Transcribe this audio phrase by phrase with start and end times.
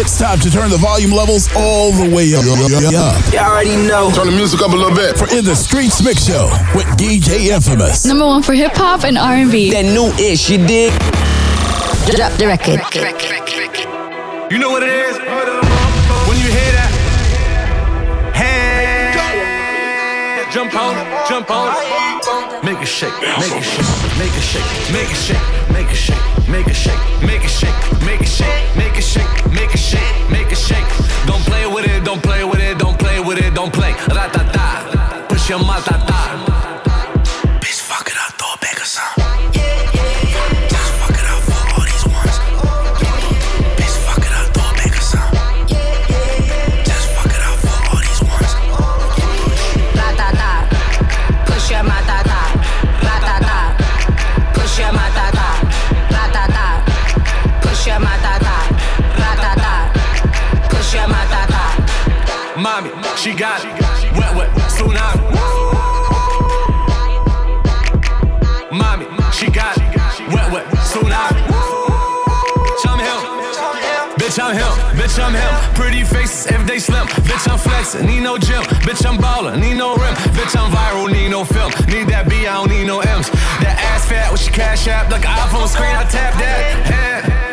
[0.00, 2.44] It's time to turn the volume levels all the way up.
[2.44, 2.52] You
[3.40, 4.12] already know.
[4.14, 5.18] Turn the music up a little bit.
[5.18, 8.06] For In the Streets Mix Show with DJ Infamous.
[8.06, 9.72] Number one for hip hop and R&B.
[9.72, 10.92] That new ish, you dig?
[12.14, 12.78] Drop the record.
[14.52, 15.18] You know what it is?
[15.18, 16.94] When you hear that,
[18.38, 19.10] hey,
[20.54, 20.94] jump on,
[21.28, 21.74] jump on,
[22.64, 23.82] make it shake, make it shake,
[24.14, 24.62] make it shake,
[24.94, 25.42] make it shake,
[25.74, 27.74] make it shake, make it shake, make it shake,
[28.06, 29.37] make it shake, make it shake, make it
[33.38, 34.84] Ure don't play, ratata.
[35.26, 36.37] Până și mata ta
[63.28, 63.72] she got it.
[64.16, 65.20] Wet, wet, tsunami.
[68.72, 70.32] Mommy, she got it.
[70.32, 71.44] Wet, wet, tsunami.
[72.68, 73.20] Bitch, I'm him.
[74.16, 74.72] Bitch, I'm him.
[74.96, 75.74] Bitch, I'm him.
[75.74, 77.06] Pretty faces, everyday slim.
[77.28, 78.62] Bitch, I'm flexing, need no gym.
[78.86, 80.14] Bitch, I'm ballin', need no rim.
[80.32, 81.70] Bitch, I'm viral, need no film.
[81.88, 83.28] Need that B, I don't need no M's.
[83.60, 86.90] That ass fat with your cash app, like an iPhone screen, I tap that.
[86.90, 87.47] Yeah.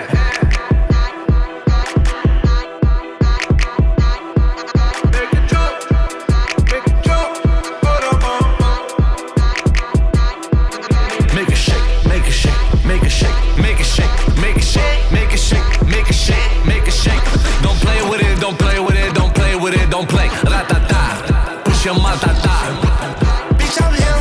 [22.19, 22.55] Push ta ta.
[23.57, 24.19] Bitch, I'm him.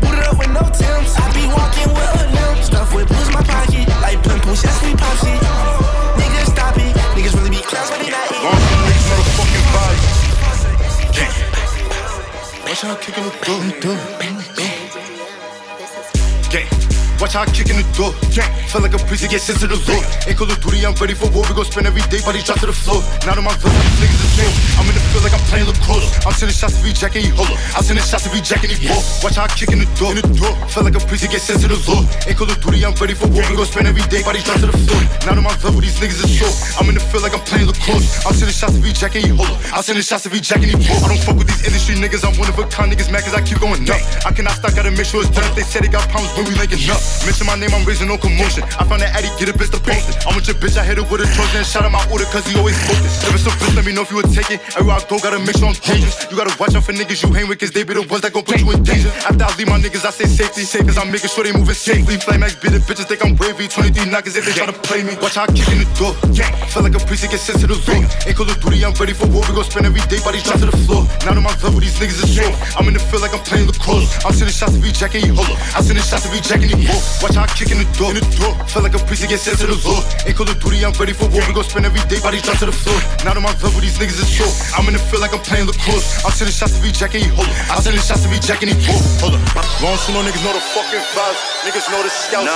[0.00, 1.14] Booted up with no Tims.
[1.16, 2.62] I be walking with a limp.
[2.62, 3.88] Stuff with blues my pocket.
[4.00, 4.90] Like pimples, yes, we.
[6.18, 6.94] Niggas stop it.
[7.16, 8.30] Niggas really be clowns, but they not.
[8.30, 10.00] Long some niggas know the fucking vibe.
[12.68, 13.22] Watch how I kick the
[13.80, 14.21] door.
[17.32, 18.12] Watch how I kick in the door.
[18.28, 18.52] Gang.
[18.68, 20.04] Feel like a priest get sent to the Lord.
[20.28, 21.48] Ain't call of duty, I'm ready for war.
[21.48, 23.00] We gon' spend every day, body drop to the floor.
[23.24, 24.52] Now that my blood, these niggas is real.
[24.76, 26.12] I'm in the field like I'm playing lacrosse.
[26.28, 27.56] I'm sending shots to be Jack and he holo.
[27.72, 29.00] I'm sending shots to be Jack and he ball.
[29.24, 30.12] Watch how I kick in the door.
[30.12, 30.52] In the door.
[30.68, 32.04] Feel like a priest get sent to the Lord.
[32.28, 33.40] Ain't call of duty, I'm ready for war.
[33.48, 35.00] We gon' spend every day, body drop to the floor.
[35.24, 36.52] Now that my blood, these niggas is short.
[36.76, 38.28] I'm in the field like I'm playing lacrosse.
[38.28, 39.56] I'm sending shots to be Jack and he holo.
[39.72, 41.00] I'm sending shots to be Jack and he ball.
[41.00, 42.28] I don't fuck with these industry niggas.
[42.28, 43.96] I'm one of a kind niggas mad cause I keep going up.
[44.28, 45.48] I cannot stop, gotta make sure it's done.
[45.56, 47.00] They said they got problems when we linking up.
[47.22, 48.66] Mention my name, I'm raising no commotion.
[48.74, 50.26] I found that Addy, get a bitch to post it.
[50.26, 51.62] I'm with your bitch, I hit it with a Trojan.
[51.62, 53.22] Shout out my order cause he always focused.
[53.22, 54.58] If it's a bitch, let me know if you were taking.
[54.74, 56.18] Everywhere I go, gotta make sure I'm dangerous.
[56.26, 58.34] You gotta watch out for niggas you hang with cause they be the ones that
[58.34, 59.14] gon' put you in danger.
[59.22, 60.66] After I leave my niggas, I say safety.
[60.66, 62.18] Safe cause I'm making sure they moving safely.
[62.18, 63.70] Flame X be the bitches think I'm wavy.
[63.70, 65.14] 23 knockers if they try to play me.
[65.22, 66.18] Watch how I kick in the door.
[66.34, 66.50] Yeah.
[66.74, 68.02] Feel like a priest get sent to the Lord.
[68.26, 69.46] Ain't call of duty, I'm ready for war.
[69.46, 71.06] We gon' spend every day, bodies drop to the floor.
[71.22, 72.50] Now that my love with these niggas is short.
[72.74, 74.10] I'm in the field like I'm playing lacrosse.
[74.26, 75.54] I'm sending shots to be Jack and he holo.
[75.78, 77.11] I'm sending shots to be Jack and he ball.
[77.20, 78.14] Watch how I kick in the door.
[78.14, 78.54] In the door.
[78.70, 80.00] Feel like a priest to get sent to the Lord.
[80.24, 81.42] Ain't call of duty, I'm ready for war.
[81.44, 82.96] We gon' spend every day, bodies drop to the floor.
[83.26, 84.54] Now that my love with these niggas is short.
[84.72, 86.24] I'm in the field like I'm playing lacrosse.
[86.24, 87.50] I'm sending shots to be Jack and he holo.
[87.68, 89.02] I'm sending shots to be Jack and he ball.
[89.20, 89.42] Hold up.
[89.82, 91.40] Long so no niggas know the fucking vibes.
[91.66, 92.46] Niggas know the scouts.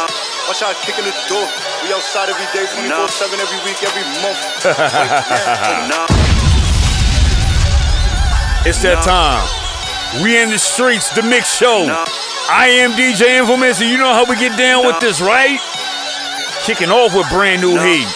[0.46, 1.42] Watch how I kick in the door.
[1.82, 4.40] We outside every day, 24 7 every week, every month.
[8.66, 9.46] It's that time.
[10.24, 11.86] We in the streets, the mix show.
[12.48, 15.58] I am DJ Infamous, and you know how we get down with this, right?
[16.62, 18.06] Kicking off with brand new heat.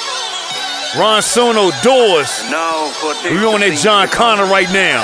[0.98, 2.42] Ron Sono doors.
[2.50, 2.90] No,
[3.30, 5.02] We on that John Connor right now.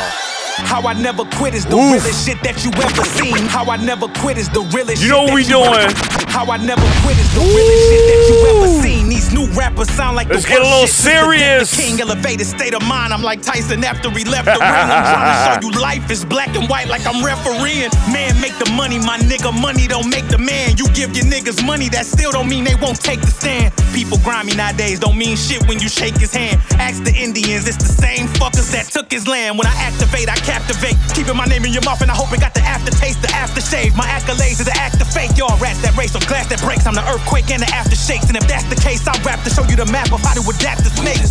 [0.66, 1.92] How I never quit is the Oof.
[2.00, 3.36] realest shit that you ever seen.
[3.50, 5.90] How I never quit is the realest You know shit what we that you doing?
[6.32, 9.10] How I never quit is the realest shit that you ever seen.
[9.16, 11.72] These new rappers sound like Let's the get a little shit since the death serious.
[11.72, 13.14] of King elevated state of mind.
[13.14, 14.60] I'm like Tyson after he left the ring.
[14.92, 17.88] I'm trying to show you life is black and white like I'm refereeing.
[18.12, 19.56] Man, make the money, my nigga.
[19.58, 20.76] Money don't make the man.
[20.76, 23.72] You give your niggas money, that still don't mean they won't take the stand.
[23.96, 26.60] People grimy nowadays don't mean shit when you shake his hand.
[26.76, 29.56] Ask the Indians, it's the same fuckers that took his land.
[29.56, 31.00] When I activate, I captivate.
[31.16, 33.96] Keeping my name in your mouth, and I hope it got the aftertaste, the aftershave.
[33.96, 35.32] My accolades is an act of faith.
[35.38, 36.84] Y'all rats that race on glass that breaks.
[36.84, 38.28] I'm the earthquake and the aftershakes.
[38.28, 40.42] And if that's the case, I'll rap to show you the map of how to
[40.50, 41.30] adapt the snakes.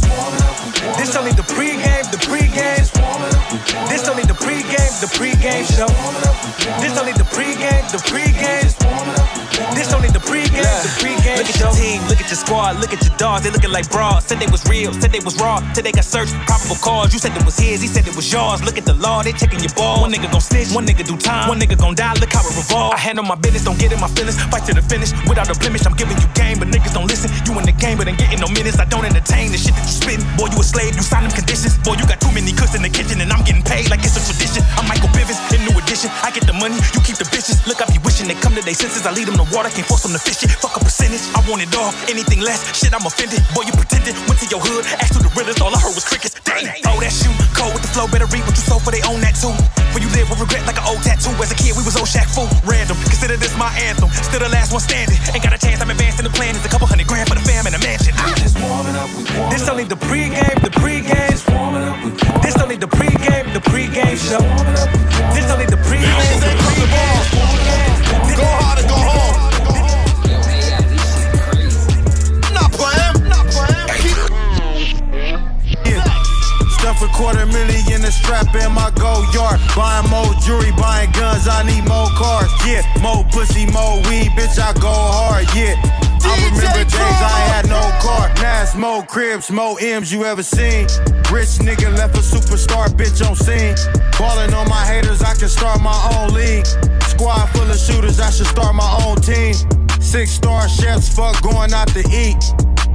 [0.98, 2.88] This only the pregame, the pregame.
[3.90, 5.90] This only the pregame, the pregame show.
[6.80, 8.72] This only the pregame, the pregame.
[9.76, 10.52] This only the pregame,
[10.84, 11.38] the pregame.
[11.38, 13.44] Look at your team, look at your squad, look at your dogs.
[13.44, 14.26] They looking like bras.
[14.26, 15.60] Said they was real, said they was raw.
[15.74, 17.14] Till they got searched, probable cause.
[17.14, 18.64] You said it was his, he said it was yours.
[18.64, 20.02] Look at the law, they checking your ball.
[20.02, 22.14] One nigga gon' snitch, one nigga do time, one nigga gon' die.
[22.20, 22.94] Look how it revolve.
[22.94, 24.40] I handle my business, don't get in my feelings.
[24.52, 25.86] Fight to the finish without a blemish.
[25.86, 27.32] I'm giving you game, but niggas don't listen.
[27.46, 28.78] You in the game, but ain't getting no minutes.
[28.78, 30.26] I don't entertain the shit that you spitting.
[30.38, 31.82] Boy, you a slave, you sign them conditions.
[31.82, 34.14] Boy, you got too many cooks in the kitchen, and I'm getting paid like it's
[34.14, 34.62] a tradition.
[34.78, 36.14] I'm Michael Bivins, in new edition.
[36.22, 37.66] I get the money, you keep the bitches.
[37.66, 39.10] Look, I be wishing they come to their senses.
[39.10, 40.54] I lead them to water, can't force them to fish it.
[40.62, 41.90] Fuck a percentage, I want it all.
[42.06, 43.42] Anything less, shit, I'm offended.
[43.58, 44.14] Boy, you pretended.
[44.30, 46.38] Went to your hood, asked who the realest, all I heard was crickets.
[46.46, 49.02] Dang, oh, that shoe, cold with the flow, better read what you sold for they
[49.10, 49.54] own that too.
[49.96, 51.32] For you live with regret like an old tattoo.
[51.40, 52.52] As a kid, we was old Shaq fool.
[52.68, 54.12] Random, consider this my anthem.
[54.12, 55.16] Still the last one standing.
[55.32, 56.52] Ain't got a chance, I'm advancing the plan.
[56.52, 58.14] It's a couple hundred grand for the fam in a mansion.
[58.18, 58.34] Ah.
[58.38, 61.40] Just warming up, we warming This only the pregame, the pregame.
[62.42, 64.44] This only the pregame, the pregame show.
[65.34, 67.26] This only the pregame, the pregame.
[68.36, 69.36] Go hard and go home.
[72.54, 73.88] Not playing, not playing.
[76.78, 79.60] Stuff a quarter million a strap in my go yard.
[79.76, 82.52] Buying more jewelry, buying guns, I need more cars.
[82.68, 85.48] Yeah, more pussy, more weed, bitch, I go hard.
[85.56, 85.95] Yeah.
[86.26, 88.34] I remember days I had no car.
[88.42, 90.88] Now it's more cribs, more M's you ever seen.
[91.32, 93.76] Rich nigga left a superstar bitch on scene.
[94.18, 96.66] Ballin' on my haters, I can start my own league.
[97.08, 99.54] Squad full of shooters, I should start my own team.
[100.00, 102.44] Six star chefs, fuck going out to eat.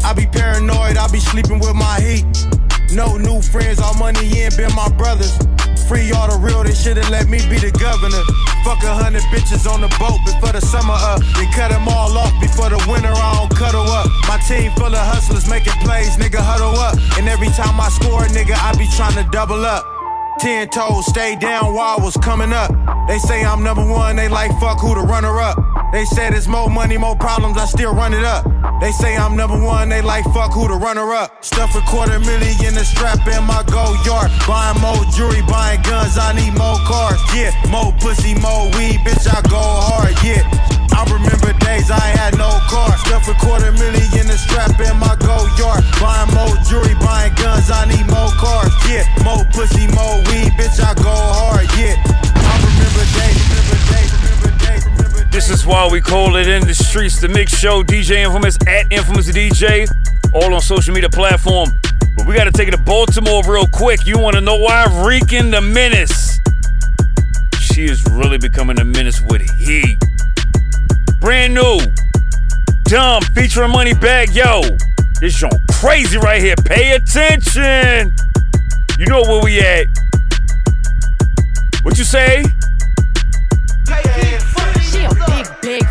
[0.04, 2.26] I be paranoid, I be sleeping with my heat.
[2.92, 5.38] No new friends, all money in been my brothers.
[5.90, 8.22] Free all the real, they should've let me be the governor.
[8.62, 11.18] Fuck a hundred bitches on the boat before the summer up.
[11.34, 14.06] Then cut them all off before the winter, I don't cuddle up.
[14.30, 16.94] My team full of hustlers making plays, nigga, huddle up.
[17.18, 19.99] And every time I score, nigga, I be trying to double up.
[20.40, 22.72] Ten toes, stay down while I was coming up.
[23.06, 25.58] They say I'm number one, they like fuck who the runner up.
[25.92, 28.48] They said it's more money, more problems, I still run it up.
[28.80, 31.44] They say I'm number one, they like fuck who the runner up.
[31.44, 34.30] Stuff a quarter million in the strap in my go yard.
[34.48, 37.20] Buying more jewelry, buying guns, I need more cars.
[37.36, 40.16] Yeah, more pussy, more weed, bitch, I go hard.
[40.24, 40.40] Yeah.
[41.00, 42.92] I remember days I had no car.
[43.06, 45.84] Stuff a quarter million in the strap in my go yard.
[45.96, 47.79] Buying more jewelry, buying guns, I
[56.00, 57.82] call it in the streets the mix show.
[57.82, 59.88] DJ Infamous at Infamous DJ,
[60.32, 61.68] all on social media platform.
[62.16, 64.06] But we got to take it to Baltimore real quick.
[64.06, 64.86] You want to know why?
[65.06, 66.38] Reeking the Menace.
[67.60, 69.98] She is really becoming a menace with heat.
[71.20, 71.78] Brand new,
[72.84, 74.34] dumb featuring Money Bag.
[74.34, 74.62] Yo,
[75.20, 76.56] this joint crazy right here.
[76.56, 78.14] Pay attention.
[78.98, 79.86] You know where we at.
[81.82, 82.44] What you say?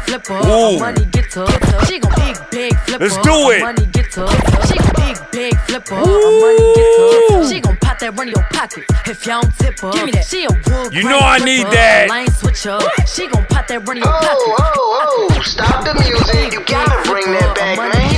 [0.09, 0.33] Flipper.
[0.33, 0.79] Ooh.
[0.79, 1.45] Money getter.
[1.85, 3.03] She gon' big, big flipper.
[3.03, 3.61] Let's do it.
[3.61, 4.27] Money getter.
[4.67, 5.95] She gon' big, big flipper.
[5.95, 7.47] Money getter.
[7.47, 9.91] She gon' pop that run in your pocket if y'all don't tip her.
[9.91, 10.25] Give me that.
[10.25, 12.09] She a wood You know I need flipper, that.
[12.09, 12.79] Lane switcher.
[13.06, 14.65] She gon' pop that run in your oh, pocket.
[14.77, 16.53] Oh, oh, stop the music.
[16.53, 18.08] You gotta bring that back, man.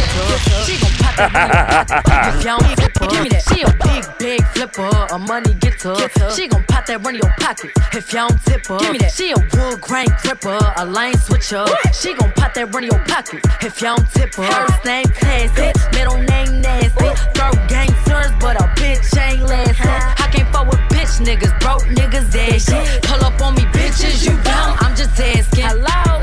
[1.11, 2.93] She gon' pop that run in if y'all don't tip.
[3.09, 3.43] Give me that.
[3.43, 4.89] She a big, big flipper.
[5.11, 5.95] A money getter.
[6.31, 8.79] She gon' pop that run in your pocket if y'all don't tip her.
[8.79, 9.11] Give me that.
[9.11, 10.59] She a wood grain gripper.
[10.77, 11.65] A lane switcher.
[11.93, 14.47] She gon' pop that run in your pocket if y'all don't tip her.
[14.47, 17.09] First name classy, middle name nasty.
[17.35, 19.87] Throw gangsters, but a bitch ain't lasting.
[19.87, 22.79] I can't fuck with bitch niggas, broke niggas ashy.
[23.07, 24.77] Pull up on me, bitches, you dumb.
[24.79, 25.65] I'm just asking.
[25.65, 26.21] Hello.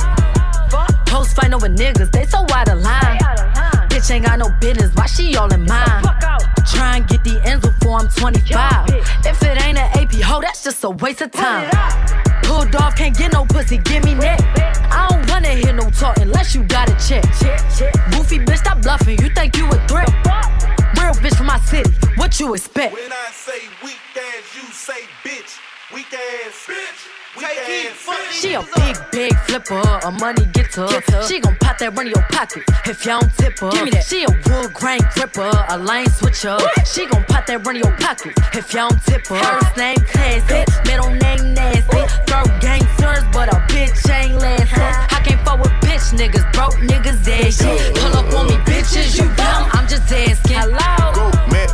[1.07, 3.18] Post fight over niggas, they so out of line.
[3.99, 6.05] Bitch ain't got no business, why she all in mine?
[6.71, 8.87] Try and get the ends before I'm 25.
[9.27, 11.69] If it ain't an AP hoe, that's just a waste of time.
[12.45, 14.39] Pulled off, can't get no pussy, give me neck.
[14.55, 17.25] I don't wanna hear no talk unless you got a check.
[18.13, 20.09] Goofy bitch, stop bluffing, you think you a threat?
[20.95, 22.95] Real bitch from my city, what you expect?
[22.95, 25.59] When I say weak ass, you say bitch.
[25.93, 27.09] Weak ass, bitch.
[27.37, 30.87] Weak ass, She a big, big flipper, a money getter.
[31.27, 33.71] She gon' pop that run in your pocket if y'all don't tip her.
[33.71, 34.05] Give me that.
[34.05, 36.59] She a wood grain gripper, a lane switcher.
[36.85, 39.39] She gon' pop that run in your pocket if y'all don't tip her.
[39.41, 42.05] First name classy, middle name nasty.
[42.29, 44.83] Throw gangsters, but a bitch ain't lasting.
[44.83, 47.75] I can't fuck with bitch niggas, broke niggas ashy.
[47.99, 49.69] Pull up on me, bitches, you dumb.
[49.73, 50.57] I'm just asking.
[50.57, 51.13] Hello.
[51.15, 51.73] Go matte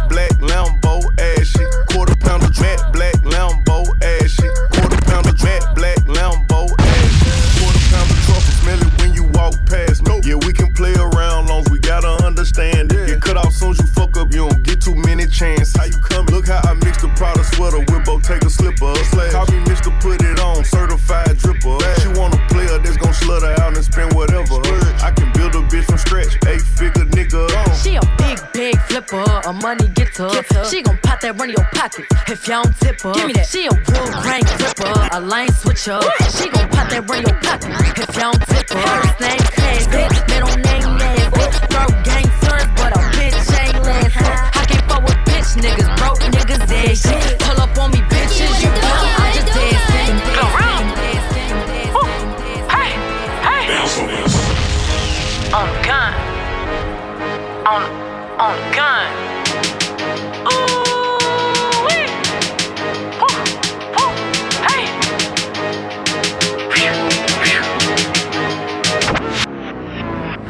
[15.34, 15.74] chance.
[15.74, 16.32] How you coming?
[16.32, 18.94] Look how I mix the product sweater with take a slipper.
[19.10, 19.32] Slash.
[19.32, 19.90] Call me Mr.
[20.00, 21.82] Put It On, certified dripper.
[22.00, 24.62] She want a player that's gon' slutter out and spend whatever.
[24.62, 25.02] Splurge.
[25.02, 27.50] I can build a bitch from scratch, eight figure nigga.
[27.50, 27.76] Gone.
[27.82, 30.30] She a big, big flipper, a money getter.
[30.30, 30.64] getter.
[30.70, 33.12] She gon' pop that run in your pocket if y'all don't tip her.
[33.12, 33.46] Give me that.
[33.46, 35.98] She a real crank flipper, a line switcher.
[36.30, 38.86] she gon' pop that run in your pocket if y'all don't tip her.
[39.02, 40.84] First name, class, middle name.
[41.74, 42.13] Throw
[46.94, 48.78] Pull up on me, bitches, you know
[49.18, 50.14] I just dancing.
[52.70, 52.94] Hey,
[53.42, 53.66] hey.
[53.66, 54.34] Bounce on this.
[55.52, 56.14] On gun.
[57.66, 57.82] On,
[58.38, 59.10] on gun.
[60.46, 62.06] Ooh, wee.
[63.18, 63.34] Woo,
[63.96, 64.10] woo,
[64.62, 64.84] hey.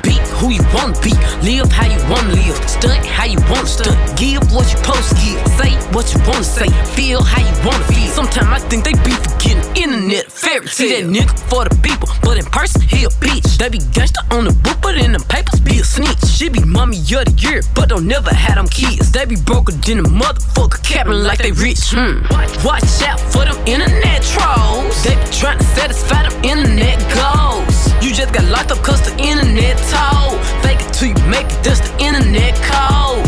[0.03, 1.13] Be who you wanna be,
[1.45, 5.41] live how you wanna live, stunt how you wanna stunt, give what you to give,
[5.61, 8.09] say what you wanna say, feel how you wanna feel.
[8.09, 10.69] Sometimes I think they be forgetting internet fairy tale.
[10.69, 13.59] See that nigga for the people, but in person he a bitch.
[13.59, 16.25] They be gangsta on the book, but in them papers be a snitch.
[16.25, 19.13] She be mommy of the year, but don't never have them kids.
[19.13, 21.93] They be broker than a motherfucker, capping like they rich.
[21.93, 22.25] Hmm.
[22.65, 24.97] Watch out for them internet trolls.
[25.05, 27.94] They be trying to satisfy them internet goals.
[28.05, 30.37] You just got locked up cause the internet told.
[30.61, 33.25] Fake it till you make it, that's the internet code.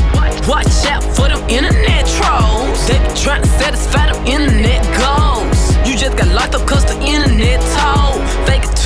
[0.47, 2.87] Watch out for them internet trolls.
[2.87, 5.57] They be trying to satisfy them internet goals.
[5.89, 8.21] You just got locked up cause the internet told.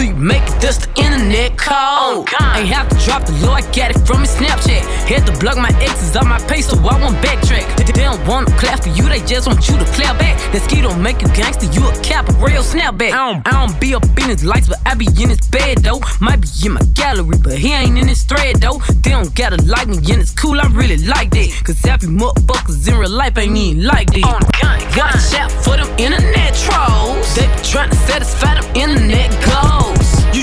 [0.00, 1.76] Till you make it, that's the internet code.
[1.76, 4.80] Oh, ain't have to drop the low, I got it from his Snapchat.
[5.04, 7.68] Had to block my exes off my page so I won't backtrack.
[7.76, 10.40] They they don't wanna clap for you, they just want you to clap back.
[10.52, 13.12] That ski don't make you gangster, you a cap, a real snapback.
[13.12, 15.84] I don't, I don't be up in his lights, but I be in his bed
[15.84, 16.00] though.
[16.18, 18.80] Might be in my gallery, but he ain't in his thread though.
[19.04, 21.60] They don't gotta like me, and it's cool, I really like that.
[21.62, 24.24] Cause happy motherfuckers in real life ain't even like that.
[24.24, 27.34] Oh, Watch out for them internet trolls.
[27.36, 29.89] They be trying to satisfy them internet goals.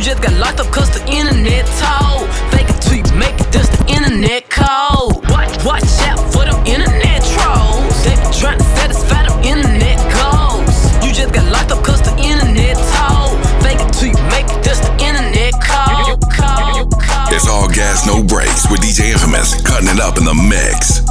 [0.07, 2.31] You just got locked up cause the internet told.
[2.55, 5.19] Fake till you make it, that's the internet code.
[5.27, 7.91] Watch, watch out for them internet trolls.
[8.07, 10.71] They be trying to satisfy them internet goals.
[11.03, 13.35] You just got locked up cause the internet told.
[13.59, 16.23] Fake till you make it, that's the internet code.
[16.31, 17.35] code, code.
[17.35, 21.03] It's all gas, no brakes with DJ Infamous cutting it up in the mix.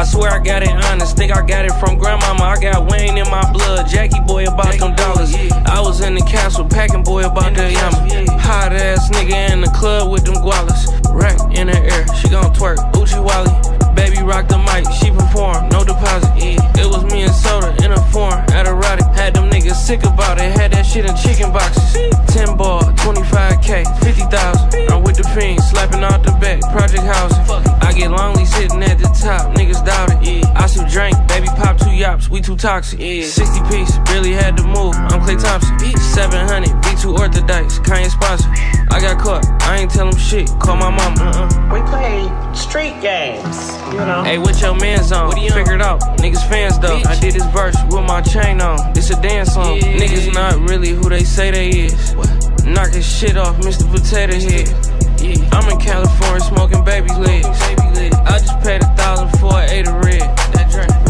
[0.00, 1.14] I swear I got it honest.
[1.14, 2.42] Think I got it from grandmama.
[2.42, 3.86] I got Wayne in my blood.
[3.86, 5.34] Jackie boy about them dollars.
[5.66, 8.40] I was in the castle packing boy about the yama.
[8.40, 10.88] Hot ass nigga in the club with them gualas.
[11.12, 12.78] Rack in the air, she gon' twerk.
[12.96, 13.52] Uchi Wally.
[13.94, 16.32] Baby rock the mic, she perform, no deposit.
[16.40, 19.04] It was me and Soda in a form, at erotic.
[19.12, 21.92] Had them niggas sick about it, had that shit in chicken boxes.
[22.32, 24.90] 10 ball, 25k, 50,000.
[24.90, 27.44] I'm with the fiends, slapping out the back, project housing.
[27.82, 29.54] I get lonely sitting at the top,
[32.20, 33.00] pop we too toxic.
[33.00, 35.78] 60 piece, really had to move, I'm Klay Thompson.
[35.98, 38.48] 700, V2 Orthodox, Kanye sponsor.
[38.90, 41.48] I got caught, I ain't tell him shit, call my mama.
[41.72, 44.22] We play street games, you know.
[44.24, 45.28] Hey, what your man's on?
[45.28, 46.00] What do you figure it out.
[46.18, 47.00] Niggas fans though.
[47.06, 48.78] I did this verse with my chain on.
[48.96, 49.78] It's a dance song.
[49.78, 52.14] Niggas not really who they say they is.
[52.64, 53.90] Knock his shit off, Mr.
[53.90, 54.68] Potato Head.
[55.20, 55.48] Yeah.
[55.52, 57.46] I'm in California smoking baby legs.
[57.46, 60.59] I just paid a thousand for an eight of red.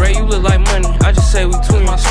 [0.01, 0.89] Ray, you look like money.
[1.05, 2.05] I just say we twins.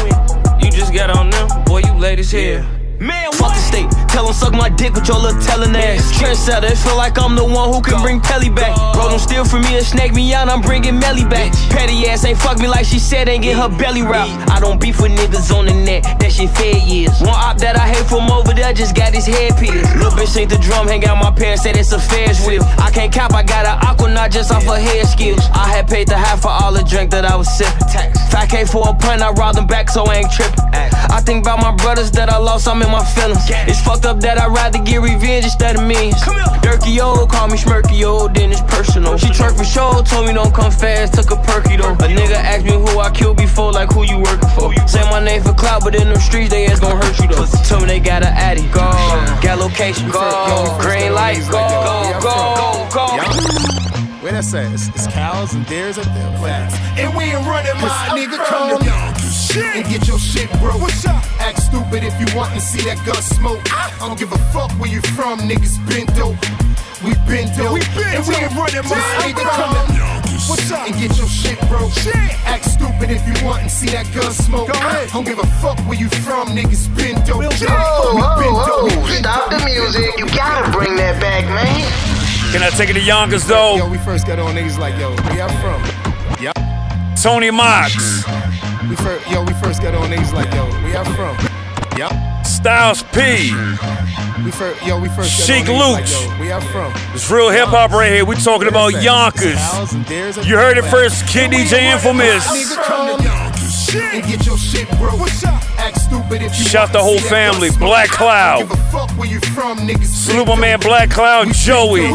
[0.63, 1.79] You just got on them, boy.
[1.79, 2.63] You late as hell.
[2.99, 3.98] Man, fuck the state.
[4.11, 6.11] Tell him suck my dick with your little telling ass.
[6.17, 8.75] Trendsetter, it feel like I'm the one who can bring Pelly back.
[8.93, 11.53] Bro, don't steal from me and snake me out, I'm bringing Melly back.
[11.69, 14.31] Petty ass ain't fuck me like she said, ain't get her belly wrapped.
[14.49, 17.19] I don't beef with niggas on the net, that shit fair years.
[17.21, 19.95] One op that I hate from over there just got his head pierced.
[19.95, 22.63] Little bitch ain't the drum, hang out my pants, said it's a Ferris wheel.
[22.77, 25.45] I can't cap, I got an aqua, not just off her hair skills.
[25.53, 27.87] I had paid the half for all the drink that I was sipping.
[28.33, 30.65] 5K for a pint, I robbed them back, so I ain't tripping.
[30.73, 33.43] I think about my brothers that I lost, I'm in my feelings.
[33.67, 36.15] It's fucked up that I'd rather get revenge instead of means.
[36.63, 39.17] Dirky old, call me Smirky old, then it's personal.
[39.17, 41.93] She twerk for show, told me don't come fast, took a perky though.
[41.93, 44.73] A nigga asked me who I killed before, like who you working for.
[44.87, 47.45] Say my name for clout, but in them streets they ass gon' hurt you though.
[47.67, 48.85] Tell me they got an addy, go.
[49.41, 50.77] Got location, go.
[50.81, 51.61] Green light, go,
[52.21, 53.09] go, go,
[53.93, 53.98] go.
[54.19, 54.67] Where that say?
[54.75, 56.27] It's, it's cows and deers up there.
[56.43, 56.75] Facts.
[56.99, 58.89] And we ain't running my nigga come to
[59.63, 60.83] and get your shit broke.
[60.83, 61.23] What's up?
[61.39, 63.63] Act stupid if you want to see that gun smoke.
[63.71, 63.95] Ah.
[63.95, 66.35] I don't give a fuck where you from, niggas been dope.
[66.99, 67.71] We been dope.
[67.71, 70.83] We been and we ain't running my nigga come to What's up?
[70.83, 71.95] And get your shit broke.
[72.43, 74.67] Act stupid if you want to see that gun smoke.
[74.67, 75.15] Go ahead.
[75.15, 77.39] Don't give a fuck where you from, niggas been dope.
[77.39, 77.55] Whoa,
[78.19, 79.15] whoa.
[79.15, 80.11] Stop the music.
[80.19, 82.18] You gotta bring that back, man.
[82.51, 83.75] Can I take it to Yonkers though?
[83.75, 86.43] Yo, we first got on niggas like, yo, where y'all from?
[86.43, 86.57] Yup.
[87.15, 88.25] Tony Mox.
[88.89, 91.37] We first, yo, we first got on niggas like, yo, where y'all from?
[91.95, 92.45] Yup.
[92.45, 93.53] Styles P.
[94.43, 95.37] We first, yo, we first.
[95.37, 96.91] got Chic on niggas like, yo, Where y'all from?
[97.13, 98.25] It's real hip hop right here.
[98.25, 99.59] We talking about Yonkers.
[100.43, 102.47] You heard it first, Kid DJ Infamous.
[103.89, 105.19] Nigga, come and get your shit broke.
[105.77, 107.79] Act stupid if you Shout the want to whole see that family, gun.
[107.79, 108.59] Black Cloud.
[108.59, 110.05] Give a fuck where you from, niggas.
[110.05, 112.11] Salute my man Black Cloud, Joey.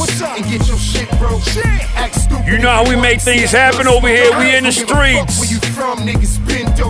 [0.00, 0.38] What's up?
[0.38, 1.44] And get your shit broke.
[1.92, 2.46] Act stupid.
[2.48, 4.32] You know how we make things happen over here.
[4.40, 5.36] We in the Don't give a fuck streets.
[5.36, 6.88] Where you from, niggas been dope.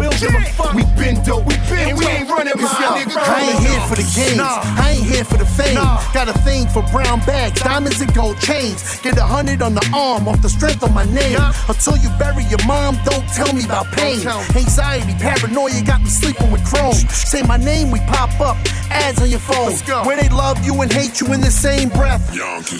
[0.78, 1.42] We been dope.
[1.42, 3.18] We been And we ain't running my nigga.
[3.18, 4.38] I ain't here for the games.
[4.38, 5.74] I ain't here for the fame.
[6.14, 8.78] Got a thing for brown bags, diamonds and gold chains.
[9.02, 11.34] Get a hundred on the arm off the strength of my name.
[11.66, 14.22] Until you bury your mom, don't tell me about pain.
[14.54, 16.94] Anxiety, paranoia got me sleeping with chrome.
[17.10, 18.56] Say my name, we pop up.
[18.90, 19.74] Ads on your phone.
[20.06, 22.22] Where they love you and hate you in the same breath.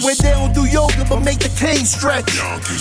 [0.03, 2.29] Where they don't do yoga but make the cane stretch.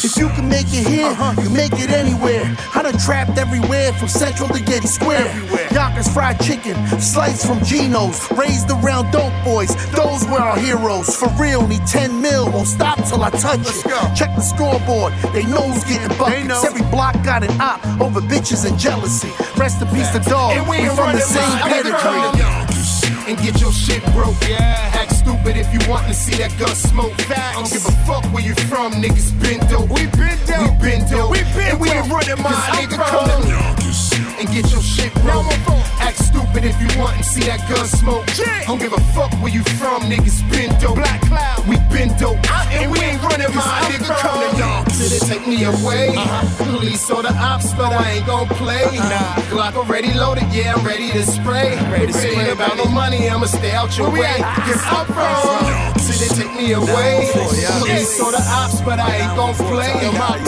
[0.04, 2.44] If you can make it here, huh you make it anywhere.
[2.74, 5.28] I done trapped everywhere from Central to Getty Square.
[5.72, 8.18] Yonkers fried chicken, sliced from Geno's.
[8.32, 11.14] Raised around dope boys, those were our heroes.
[11.14, 14.16] For real, need 10 mil, won't stop till I touch it.
[14.16, 16.64] Check the scoreboard, they knows getting buckets.
[16.64, 19.30] Every block got an op over bitches and jealousy.
[19.56, 20.56] Rest in peace, the dog.
[20.56, 22.69] And we We from the same pedigree.
[23.28, 24.36] And get your shit broke.
[24.48, 24.90] Yeah.
[24.94, 27.12] Act stupid if you want to see that gun smoke.
[27.30, 29.90] I don't give a fuck where you from, niggas been dope.
[29.90, 30.80] We been dope.
[30.80, 31.30] We been dope.
[31.30, 33.70] We been and we ain't running my nigga, come
[34.40, 35.44] and get your shit broke.
[36.00, 38.24] Act stupid if you want to see that gun smoke.
[38.64, 40.96] Don't give a fuck where you from, niggas been dope.
[40.96, 42.40] Black cloud, we been dope.
[42.72, 44.84] And we ain't running my nigga, come to y'all.
[44.88, 46.16] Till they take me away.
[46.56, 48.88] Police or the ops, but I ain't gon' play.
[49.52, 51.76] Glock already loaded, yeah, I'm ready to spray.
[51.92, 54.40] Ready to spray about no money, I'ma stay out your way.
[54.40, 56.00] Cause I'm from.
[56.00, 57.28] Till they take me away.
[57.32, 59.92] Police or the ops, but I ain't gon' play.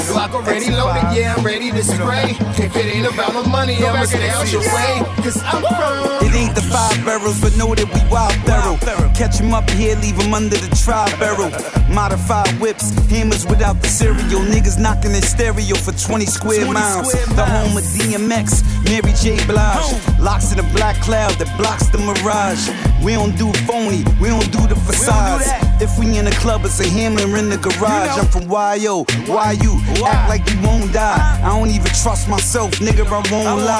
[0.09, 2.37] Glock already loaded, yeah, I'm ready to spray.
[2.57, 5.03] If it ain't about no money, Stay out your way.
[5.23, 6.27] Cause I'm from.
[6.27, 8.79] It ain't the five barrels, but know that we wild barrel.
[9.15, 11.51] Catch 'em up here, leave 'em under the tri barrel.
[11.89, 14.41] Modified whips, hammers without the cereal.
[14.55, 17.13] Niggas knocking in stereo for 20 square miles.
[17.35, 19.45] The home of DMX, Mary J.
[19.47, 19.95] Blige.
[20.19, 22.71] Locks in a black cloud that blocks the mirage.
[23.03, 25.49] We don't do phony, we don't do the facades.
[25.81, 28.17] If we in the club, it's a hammer in the garage.
[28.17, 29.73] I'm from YO, why you
[30.07, 31.41] act like you won't die?
[31.43, 33.72] I don't even trust myself, nigga, I won't lie.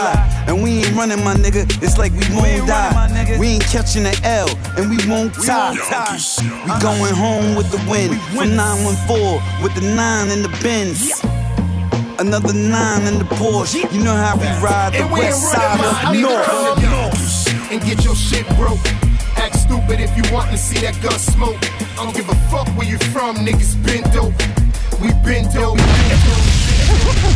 [0.49, 3.37] And we ain't running, my nigga, it's like we won't die.
[3.39, 5.73] We ain't catching the L, and we won't tie.
[6.65, 11.21] We going home with the win from 914 with the nine in the Benz.
[12.19, 13.83] Another nine in the Porsche.
[13.93, 17.73] You know how we ride the west side of north.
[17.73, 18.79] And get your shit broke.
[19.37, 21.57] Act stupid if you want to see that gun smoke.
[21.99, 24.35] I don't give a fuck where you from, niggas been dope.
[25.01, 25.79] We been dope.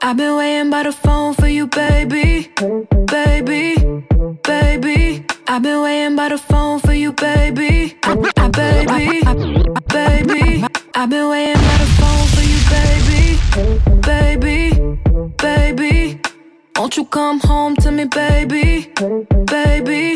[0.00, 2.52] I've been waiting by the phone for you, baby.
[3.06, 3.74] Baby,
[4.44, 5.26] baby.
[5.48, 7.98] I've been waiting by the phone for you, baby.
[8.04, 8.14] I,
[8.48, 9.22] baby,
[9.88, 10.64] baby.
[10.94, 14.00] I've been waiting by the phone for you, baby.
[14.02, 14.96] Baby,
[15.36, 16.20] baby.
[16.76, 18.92] Won't you come home to me, baby?
[19.46, 20.14] Baby,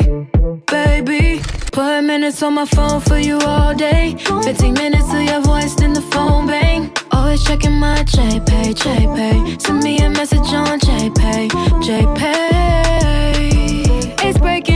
[0.66, 1.42] baby.
[1.72, 4.16] Put minutes on my phone for you all day.
[4.16, 6.92] 15 minutes to your voice, then the phone bang.
[7.22, 9.62] Always checking my JPay, JPay.
[9.62, 11.50] Send me a message on JPay,
[11.86, 12.24] JPay.
[14.24, 14.71] It's breaking,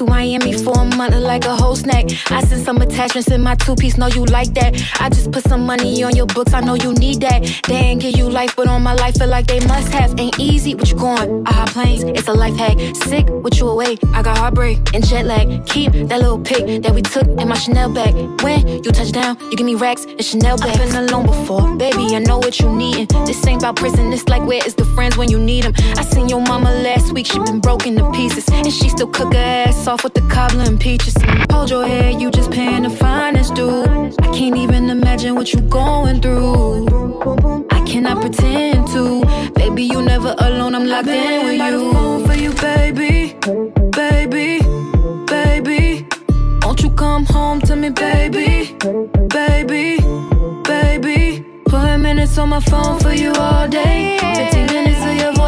[0.00, 2.06] to Miami for a month like a whole snack.
[2.30, 4.72] I sent some attachments in my two piece, know you like that.
[4.98, 7.40] I just put some money on your books, I know you need that.
[7.68, 10.18] They ain't give you life, but on my life, feel like they must have.
[10.18, 11.46] Ain't easy, what you going?
[11.46, 12.78] I hop planes, it's a life hack.
[12.96, 13.98] Sick, with you away.
[14.14, 15.66] I got heartbreak and jet lag.
[15.66, 18.14] Keep that little pic that we took in my Chanel bag.
[18.42, 20.80] When you touch down, you give me racks and Chanel bags.
[20.80, 23.06] I've been alone before, baby, I know what you needin'.
[23.26, 25.74] This ain't about prison, it's like where is the friends when you need them.
[25.98, 28.48] I seen your mama last week, she been broken to pieces.
[28.48, 31.16] And she still cook her ass off with the cobbler and peaches.
[31.50, 33.88] Hold your head, you just paying the finest dude.
[34.20, 36.86] I can't even imagine what you going through.
[37.70, 39.24] I can I pretend to?
[39.54, 41.88] Baby, you never alone, I'm locked in with you.
[41.88, 43.34] the phone for you, baby,
[43.90, 44.60] baby,
[45.26, 46.06] baby.
[46.62, 48.76] Won't you come home to me, baby,
[49.28, 49.98] baby,
[50.70, 51.44] baby?
[51.66, 54.18] Put minutes on my phone for you all day.
[54.36, 55.39] 15 minutes of your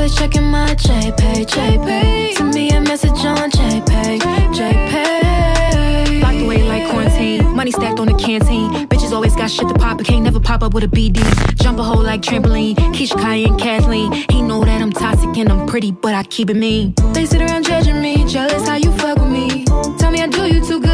[0.00, 2.32] Always checking my JPay, JPay.
[2.32, 4.18] Send me a message on JPay,
[4.50, 6.22] JPay.
[6.22, 7.54] Locked away like quarantine.
[7.54, 8.88] Money stacked on the canteen.
[8.88, 10.00] Bitches always got shit to pop.
[10.00, 11.20] It can't never pop up with a BD.
[11.56, 12.76] Jump a hole like trampoline.
[12.94, 14.10] Keisha, Kai, and Kathleen.
[14.30, 16.94] He know that I'm toxic and I'm pretty, but I keep it mean.
[17.12, 19.66] They sit around judging me, jealous how you fuck with me.
[19.98, 20.89] Tell me I do you too good,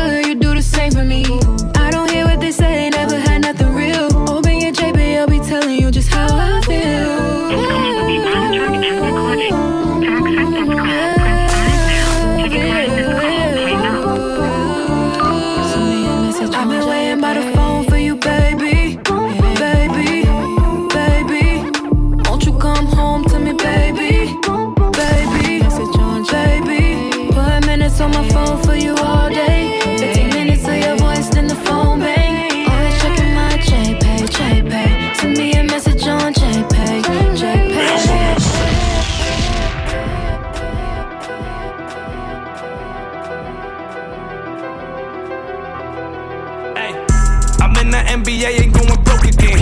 [48.06, 49.60] NBA, ain't going broke again.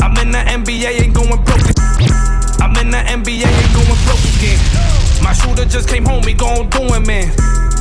[0.00, 2.14] I'm in the NBA, ain't going broke again.
[2.62, 4.58] I'm in the NBA, ain't going broke again.
[5.22, 7.30] My shooter just came home, he gon' do it, man.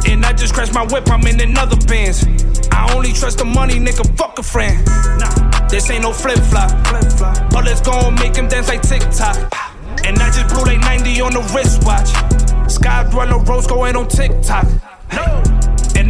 [0.08, 2.26] And I just crashed my whip, I'm in another Benz.
[2.72, 4.84] I only trust the money, nigga, fuck a friend.
[5.20, 6.72] Nah, this ain't no flip flop.
[7.52, 9.38] But let's go and make him dance like TikTok.
[10.06, 12.10] And I just blew like 90 on the wristwatch.
[12.70, 14.66] Sky Dweller Rose going on TikTok.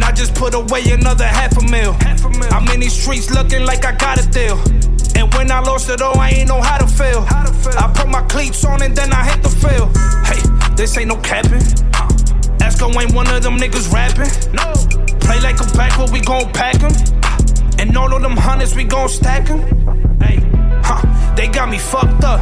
[0.02, 1.94] And I just put away another half a mil.
[2.50, 4.58] I'm in these streets looking like I got a deal.
[5.14, 7.24] And when I lost it all, I ain't know how to feel.
[7.30, 9.96] I put my cleats on and then I hit the field.
[10.26, 11.62] Hey, this ain't no capping.
[11.94, 12.08] Uh.
[12.58, 14.26] Esco ain't one of them niggas rapping.
[14.52, 14.74] No.
[15.20, 16.90] Play like a back, but we gon' pack pack 'em.
[17.22, 17.78] Uh.
[17.78, 19.60] And all of them hundreds, we gon' stack 'em.
[20.20, 20.40] Hey,
[20.82, 22.40] huh, they got me fucked up.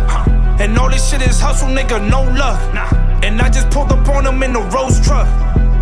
[0.58, 2.58] And all this shit is hustle, nigga, no luck.
[2.72, 2.88] Nah.
[3.22, 5.28] And I just pulled up on them in the Rose truck.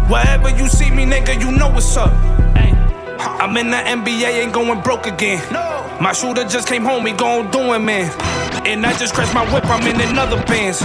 [0.08, 2.10] Wherever you see me, nigga, you know what's up.
[2.56, 2.72] Hey,
[3.20, 5.42] I'm in the NBA, ain't going broke again.
[6.00, 8.10] My shooter just came home, he gon' do it, man.
[8.66, 10.80] And I just crashed my whip, I'm in another Benz.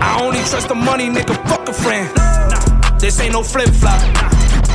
[0.00, 2.08] I only trust the money, nigga, fuck a friend.
[3.00, 4.00] This ain't no flip flop.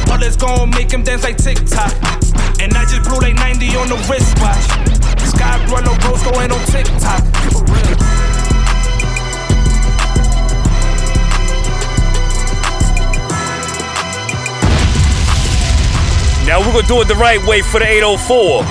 [0.06, 1.94] But let's go make him dance like TikTok.
[2.60, 4.68] And I just blew like 90 on the wristwatch.
[5.32, 7.24] Sky Dweller Rose going on TikTok.
[7.54, 8.23] For real.
[16.46, 18.64] Now we're gonna do it the right way for the 804.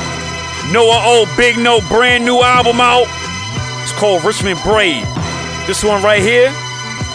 [0.73, 3.07] Noah O, Big No, brand new album out.
[3.83, 5.05] It's called Richmond Braid.
[5.67, 6.53] This one right here,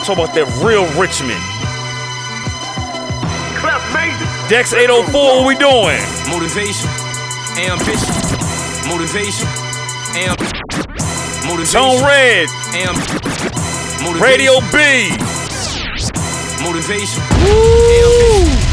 [0.03, 1.39] talk about that real Richmond.
[4.49, 5.99] Dex 804, what we doing?
[6.31, 6.87] Motivation,
[7.59, 8.15] ambition,
[8.87, 9.43] motivation,
[10.15, 10.39] amp,
[11.45, 11.75] motivation.
[11.75, 12.95] Tone Red, amp,
[14.01, 15.11] motivation, Radio B.
[16.63, 18.63] motivation, ambition, determination.
[18.63, 18.66] Uh,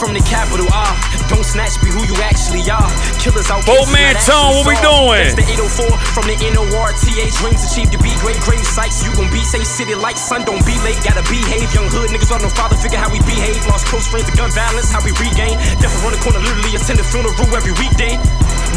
[0.00, 0.96] from the capital R,
[1.28, 2.88] don't snatch, be who you actually are.
[3.20, 5.28] Killers out Boat Man Tone, what we doing?
[5.28, 7.28] That's the 804 from the NORTA.
[7.36, 9.04] Dreams achieved to be great, grave sites.
[9.04, 10.96] You gon' be say city like sun, don't be late.
[11.04, 12.80] Gotta behave, young hood niggas on no father.
[12.80, 13.60] Figure how we behave.
[13.68, 15.60] Lost close friends to gun violence, how we regain.
[15.76, 18.16] Definitely run the corner, literally attend the funeral every weekday.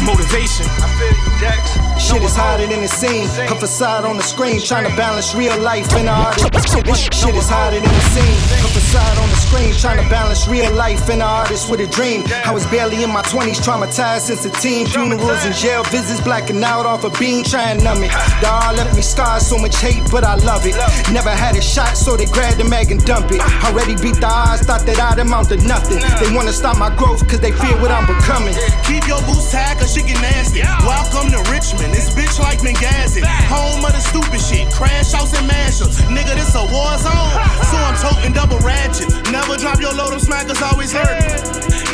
[0.04, 0.66] Motivation.
[0.84, 1.74] I feel you, Dex.
[1.96, 3.34] Shit is hotter than it seems.
[3.36, 6.38] Her facade on the screen, trying to balance real life and art.
[6.68, 8.42] Shit, shit is hotter than it seems.
[8.60, 11.86] Her facade on the screen, trying to balance real life and an artist with a
[11.86, 12.24] dream.
[12.44, 14.86] I was barely in my 20s, traumatized since a teen.
[14.86, 18.10] Funerals and jail visits, blacking out off a beam, trying to numb it.
[18.42, 20.74] The art left me scarred, so much hate, but I love it.
[21.12, 23.40] Never had a shot, so they grabbed the mag and dump it.
[23.64, 26.02] Already beat the odds, thought that I'd amount to nothing.
[26.20, 28.54] They wanna stop my growth, cause they fear what I'm becoming.
[28.84, 30.62] Keep your boots tied, cause get nasty.
[30.82, 33.22] Welcome to Richmond, this bitch like Benghazi.
[33.46, 36.02] Home of the stupid shit, crash house and mashups.
[36.10, 37.30] Nigga, this a war zone.
[37.74, 39.10] So I'm toting double ratchet.
[39.32, 41.18] Never drop your load, them smackers always hurt.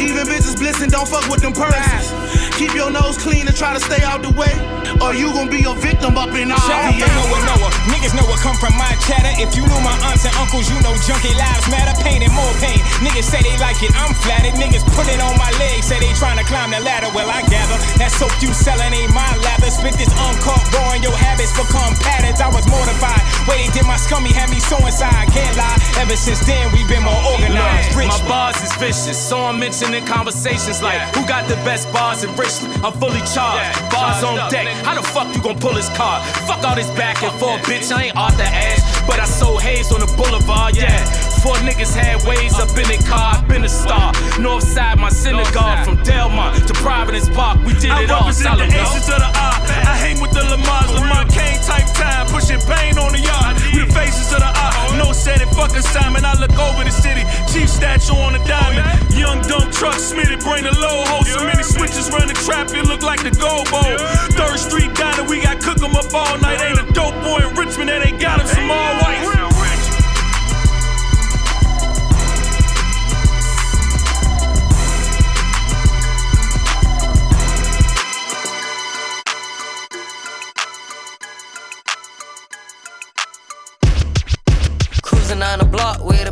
[0.01, 2.13] Even bitches blissing, don't fuck with them purses.
[2.61, 4.53] Keep your nose clean and try to stay out the way,
[5.01, 7.41] or you gon' be a victim up in Shout out to RVA.
[7.49, 7.73] Noah.
[7.89, 9.33] Niggas know what come from my chatter.
[9.41, 11.97] If you knew my aunts and uncles, you know junkie lives matter.
[12.05, 12.77] Pain and more pain.
[13.01, 14.61] Niggas say they like it, I'm flattered.
[14.61, 17.09] Niggas put it on my legs, say they tryna climb the ladder.
[17.17, 19.71] Well, I gather that soap you selling ain't my lather.
[19.71, 22.41] Spit this uncaught raw and your habits become patterns.
[22.41, 23.23] I was mortified.
[23.47, 25.29] They did my scummy had me so inside.
[25.37, 25.77] Can't lie.
[26.01, 27.93] Ever since then, we been more organized.
[27.93, 32.25] Rich my bars is vicious, so I'm mentioning conversations like who got the best bars
[32.25, 32.73] in Richmond.
[32.81, 33.77] I'm fully charged.
[33.93, 34.67] Bars on deck.
[34.83, 36.25] How the fuck you gon' pull this car?
[36.49, 37.93] Fuck all this back and forth, bitch.
[37.93, 41.05] I ain't Arthur Ashe, but I sold haze on the boulevard, yeah.
[41.43, 44.13] Four niggas had ways up in the car, I been a star.
[44.37, 48.29] Northside, my synagogue, from Delmont to Providence Park, we did I it all.
[48.29, 49.61] represent Solid, the aces of the art.
[49.89, 53.57] I hang with the Lamars, Lamont Kane type time, pushing pain on the yard.
[53.73, 54.99] We the faces of the art.
[54.99, 56.25] No said it, fuck Simon.
[56.25, 58.85] I look over the city, chief statue on the diamond.
[59.17, 61.25] Young dumb truck, Smitty, bring the low ho.
[61.25, 63.97] So many switches run the trap, it look like the Go Bowl.
[64.37, 66.61] Third Street diner, we got cook 'em up all night.
[66.61, 69.50] Ain't a dope boy in Richmond that ain't got him some all whites.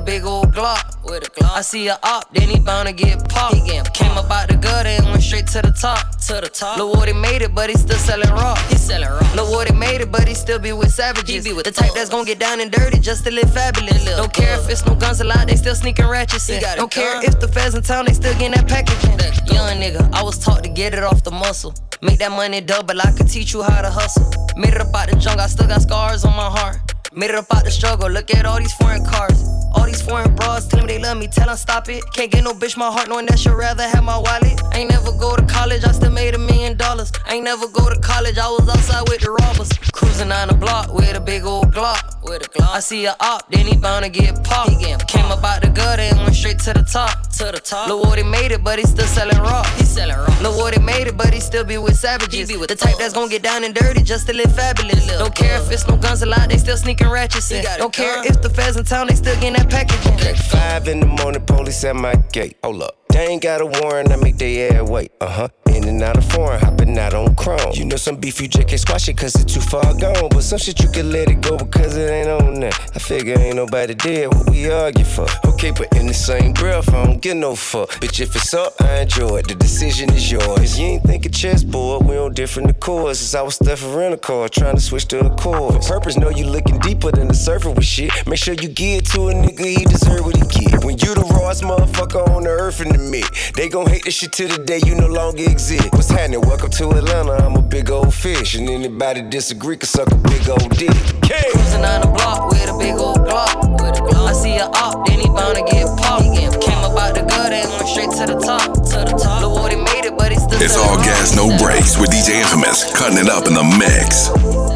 [0.09, 0.85] Big old Glock.
[1.05, 1.57] With a Glock.
[1.59, 3.55] I see a op, then he bound to get popped.
[3.55, 6.17] He getting Came up out the gutter and went straight to the top.
[6.29, 6.79] To the top.
[6.79, 8.59] Lil Woody made it, but he still selling rock.
[8.71, 9.35] He selling rock.
[9.35, 11.45] Lil Woody made it, but he still be with savages.
[11.45, 14.05] He be with the type that's gonna get down and dirty just to live fabulous.
[14.05, 16.63] Don't care if it's no guns allowed, they still sneaking ratchets in.
[16.63, 19.19] Don't care if the feds in town, they still getting that packaging.
[19.55, 21.75] Young nigga, I was taught to get it off the muscle.
[22.01, 24.29] Make that money double, I could teach you how to hustle.
[24.57, 26.98] Made it up out the jungle, I still got scars on my heart.
[27.19, 28.09] Made it up out the struggle.
[28.09, 29.43] Look at all these foreign cars.
[29.75, 31.27] All these foreign bras tell me they love me.
[31.27, 32.05] Tell them stop it.
[32.15, 34.63] Can't get no bitch my heart knowing that she'd rather have my wallet.
[34.73, 35.83] I ain't never go to college.
[35.83, 37.11] I still made a million dollars.
[37.27, 38.39] I ain't never go to college.
[38.39, 39.69] I was outside with the robbers.
[39.91, 42.23] Cruising on the block with a big old Glock.
[42.23, 42.77] With a Glock.
[42.77, 44.71] I see a op, then he bound to get popped.
[44.71, 47.29] He Came up out the gutter and went straight to the top.
[47.39, 47.89] To the top.
[47.89, 49.67] Lil Woody made it, but he still selling rock.
[49.77, 50.41] He selling rock.
[50.41, 52.49] Lil Woody made it, but he still be with savages.
[52.49, 55.07] Be with the type that's gonna get down and dirty just to live fabulous.
[55.07, 57.65] Don't care if it's no guns allowed, they still sneaking ratchets in.
[57.79, 60.37] Don't care if the feds in town, they still getting that packaging.
[60.51, 62.57] Five in the morning, police at my gate.
[62.63, 62.97] Hold up.
[63.11, 65.13] They ain't got a warrant, I make they air wait.
[65.21, 65.49] Uh huh.
[65.89, 67.73] Out of foreign, hopping out on chrome.
[67.73, 70.29] You know some beef you just can't squash it cause it's too far gone.
[70.29, 72.79] But some shit you can let it go because it ain't on that.
[72.95, 75.27] I figure ain't nobody dead, what we argue for.
[75.47, 77.89] Okay, but in the same breath, I don't get no fuck.
[78.01, 79.49] Bitch, if it's up, I enjoy it.
[79.49, 80.79] The decision is yours.
[80.79, 83.21] You ain't thinking chessboard, we on different accords.
[83.21, 85.83] Since I was stuffing rental car, trying to switch to a chord.
[85.83, 88.11] For purpose, know you looking deeper than the surface with shit.
[88.27, 90.85] Make sure you give to a nigga, he deserve what he get.
[90.85, 93.25] When you the rawest motherfucker on the earth in the mid,
[93.57, 95.78] they gon' hate this shit till the day you no longer exist.
[95.93, 96.41] What's happening?
[96.41, 98.55] Welcome to Atlanta, I'm a big old fish.
[98.55, 100.91] And anybody disagree can suck a big old dick.
[101.23, 103.83] Cruising on the block with a big old Glock.
[103.83, 104.29] With a Glock.
[104.29, 106.25] I see a op, then he bound to get popped.
[106.25, 108.75] He getting Came up out the gutter and went straight to the top.
[108.75, 109.43] To the top.
[109.43, 112.85] Lil Woody made it, but he still It's all gas, no brakes with DJ Infamous,
[112.97, 114.68] cutting it up in the mix.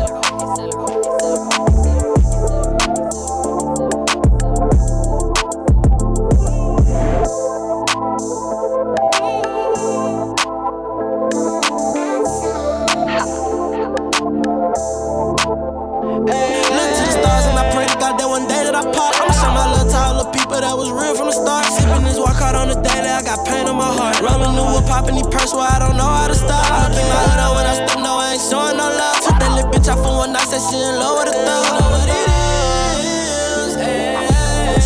[25.42, 26.70] Whip, popping these purse where I don't know how to stop.
[26.70, 29.20] I think my hood on when I step, no, I ain't showing no love.
[29.22, 31.64] Took that little bitch out for one night, said she in love with a thug.
[31.78, 33.74] Know what it is.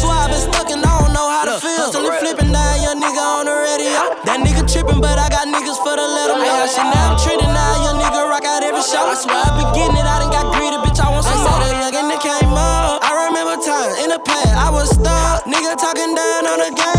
[0.00, 1.90] So I been stuck and I don't know how to feel.
[1.92, 4.16] Till it flipping down, young nigga on the radio.
[4.24, 6.66] That nigga tripping, but I got niggas for the let 'em know.
[6.68, 9.08] She now I'm treating now, young nigga rock out every show.
[9.08, 11.00] I swear I been getting it, I done got greedy, bitch.
[11.00, 11.48] I want some uh-huh.
[11.48, 11.60] more.
[11.64, 13.00] That young and it came up.
[13.04, 15.44] I remember times in the past, I was stuck.
[15.48, 16.95] Nigga talking down on the game,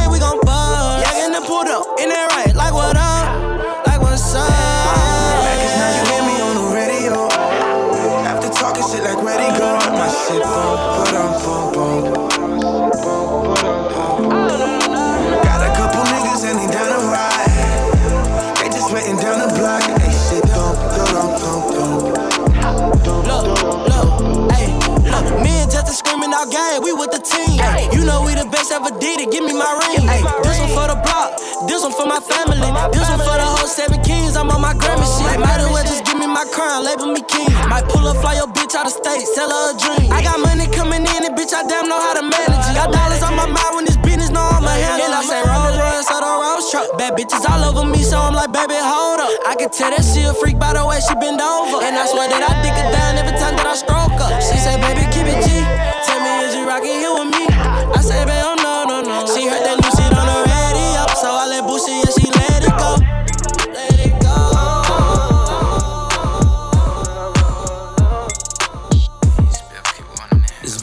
[29.07, 30.03] did it, give me my ring.
[30.03, 31.39] Ay, this one for the block,
[31.71, 34.35] this one for my family, this one for the whole seven kings.
[34.35, 35.39] I'm on my Grammy shit.
[35.39, 37.47] Might as well just give me my crown, label me king.
[37.71, 40.11] Might pull up, fly your bitch out of state, sell her a dream.
[40.11, 42.75] I got money coming in and bitch, I damn know how to manage it.
[42.75, 45.15] Got dollars on my mind when this business know I'ma handle it.
[45.15, 46.87] I say Rolls Royce or the Rolls truck.
[46.99, 49.31] Bad bitches all over me, so I'm like, baby, hold up.
[49.47, 51.79] I can tell that she a freak by the way she bend over.
[51.79, 54.31] And I swear that I dick her down every time that I stroke her.
[54.43, 55.63] She say, baby, keep it G.
[56.03, 57.36] Tell me, is you rockin' here with me?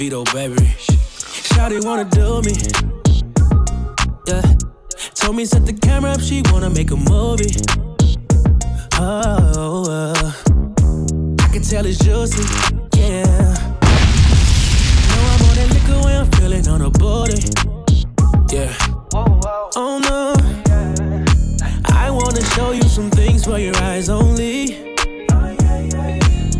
[0.04, 0.56] Vito, baby.
[1.48, 2.52] Shawty wanna do me.
[4.26, 4.42] Yeah.
[5.14, 7.56] Told me set the camera up, she wanna make a movie.
[9.00, 10.32] Oh, uh,
[11.40, 12.44] I can tell it's juicy,
[12.98, 13.24] yeah.
[15.08, 17.40] Know I'm on that liquor when I'm feeling on the body,
[18.54, 18.76] yeah.
[19.74, 20.34] Oh no,
[21.86, 24.76] I wanna show you some things for your eyes only.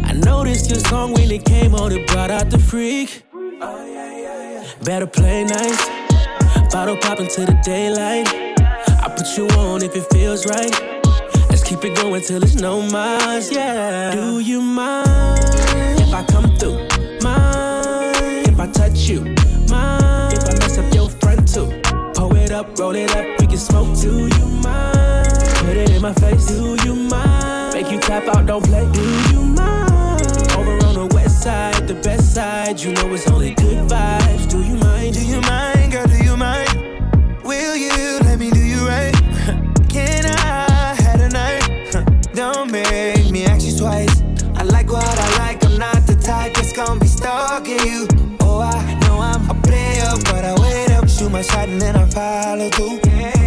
[0.02, 3.23] I noticed your song when it came on, it brought out the freak.
[4.85, 5.88] Better play nice,
[6.70, 8.29] bottle pop into the daylight.
[9.03, 10.72] I put you on if it feels right.
[11.48, 14.14] Let's keep it going till it's no miles, yeah.
[14.14, 15.38] Do you mind
[16.00, 16.79] if I come through?
[17.22, 19.20] Mind if I touch you?
[19.70, 21.81] Mind if I mess up your front too?
[22.14, 23.98] Pull it up, roll it up, we can smoke.
[24.00, 25.29] Do you mind?
[25.64, 26.46] Put it in my face.
[26.46, 27.72] Do you mind?
[27.74, 28.87] Make you tap out, don't play.
[28.92, 29.84] Do you mind?
[31.05, 32.81] The west side, the best side.
[32.81, 34.49] You know it's only good vibes.
[34.49, 35.12] Do you mind?
[35.12, 36.07] Do you mind, girl?
[36.07, 36.71] Do you mind?
[37.45, 39.12] Will you let me do you right?
[39.90, 41.93] Can I have a night?
[42.33, 44.23] Don't make me ask you twice.
[44.55, 45.62] I like what I like.
[45.67, 48.09] I'm not the type that's gonna be stalking you.
[48.40, 51.97] Oh, I know I'm a player, but I wait up, shoot my shot, and then
[51.97, 53.01] I follow through.
[53.05, 53.43] You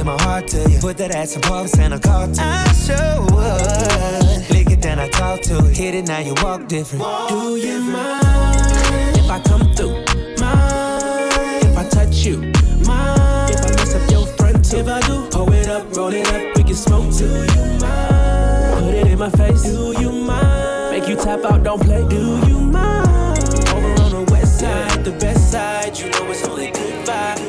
[0.00, 0.78] give my heart to you.
[0.80, 2.38] Put that ass in parks and a car to you.
[2.40, 4.50] I sure would.
[4.50, 5.76] Lick it, then I talk to it.
[5.76, 7.04] Hit it, now you walk different.
[7.28, 9.96] Do you mind if I come through?
[10.40, 12.38] Mind if I touch you?
[12.88, 14.78] Mind if I mess up your front too?
[14.78, 17.14] If I do, pull it up, roll it up, we can smoke.
[17.16, 18.84] Do you mind?
[18.84, 19.62] Put it in my face.
[19.64, 20.92] Do you mind?
[20.92, 22.08] Make you tap out, don't play.
[22.08, 23.38] Do you mind?
[23.74, 25.98] Over on the west side, the best side.
[25.98, 27.39] You know it's only good vibe.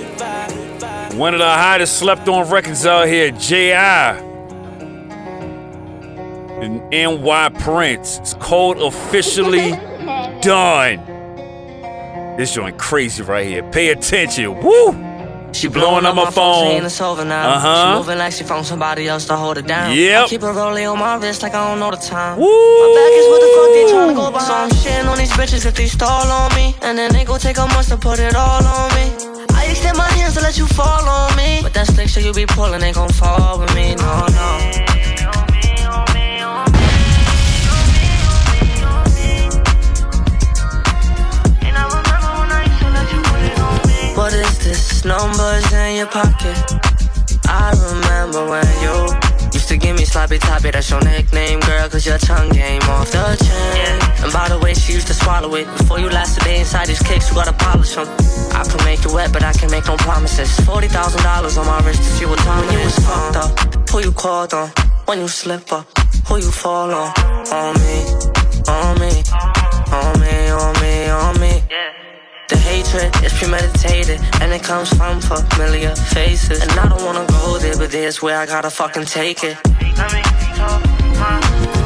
[1.15, 4.17] One of the hottest slept on records out here, J.I.
[6.61, 8.19] And NY Prince.
[8.19, 9.71] It's called Officially
[10.41, 11.05] Done.
[12.37, 13.61] This joint crazy right here.
[13.71, 14.59] Pay attention.
[14.61, 14.93] Woo!
[15.53, 16.63] She blowing up my phone.
[16.69, 17.55] Saying it's over now.
[17.55, 17.91] Uh-huh.
[17.93, 19.93] She moving like she found somebody else to hold it down.
[19.95, 20.25] Yep.
[20.25, 22.37] I keep her rolling on my wrist like I don't know the time.
[22.39, 22.45] Woo.
[22.45, 24.71] My back is what the fuck they trying to go behind.
[24.73, 26.73] So I'm shitting on these bitches if they stall on me.
[26.81, 29.30] And then they gon' take a month to put it all on me.
[29.71, 31.59] I extend my hands to let you fall on me.
[31.61, 33.95] But that stick shit you be pulling ain't gon' fall with me.
[33.95, 34.71] No, no.
[44.13, 45.05] What is this?
[45.05, 46.57] Numbers in your pocket.
[47.47, 50.71] I remember when you used to give me sloppy toppy.
[50.71, 53.99] That's your nickname, girl, cause your tongue came off the chain.
[54.23, 55.65] And by the way, she used to swallow it.
[55.77, 58.07] Before you last a day inside these cakes, you gotta polish them.
[58.53, 60.49] I can make you wet, but I can make no promises.
[60.61, 63.89] $40,000 on my wrist to see what time when you was fucked up.
[63.89, 64.69] Who you called on?
[65.05, 65.85] When you slip up?
[66.27, 67.11] Who you fall on?
[67.51, 67.97] On me,
[68.67, 69.11] on me,
[69.91, 71.63] on me, on me, on me.
[71.67, 72.10] The
[72.81, 76.61] hatred is premeditated and it comes from familiar faces.
[76.61, 79.57] And I don't wanna go there, but there's where I gotta fucking take it.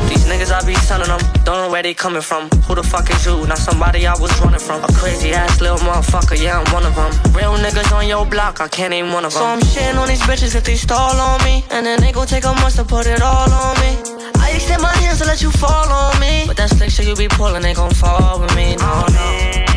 [0.09, 2.49] These niggas I be selling them, don't know where they coming from.
[2.67, 3.45] Who the fuck is you?
[3.47, 4.83] Not somebody I was running from.
[4.83, 7.11] A crazy ass little motherfucker, yeah, I'm one of them.
[7.33, 9.41] Real niggas on your block, I can't name one of them.
[9.41, 11.63] So I'm shitting on these bitches if they stall on me.
[11.71, 13.91] And then they gon' take a month to put it all on me.
[14.39, 16.43] I extend my hands to let you fall on me.
[16.47, 19.74] But that stick shit you be pulling ain't gon' fall with me, no, no.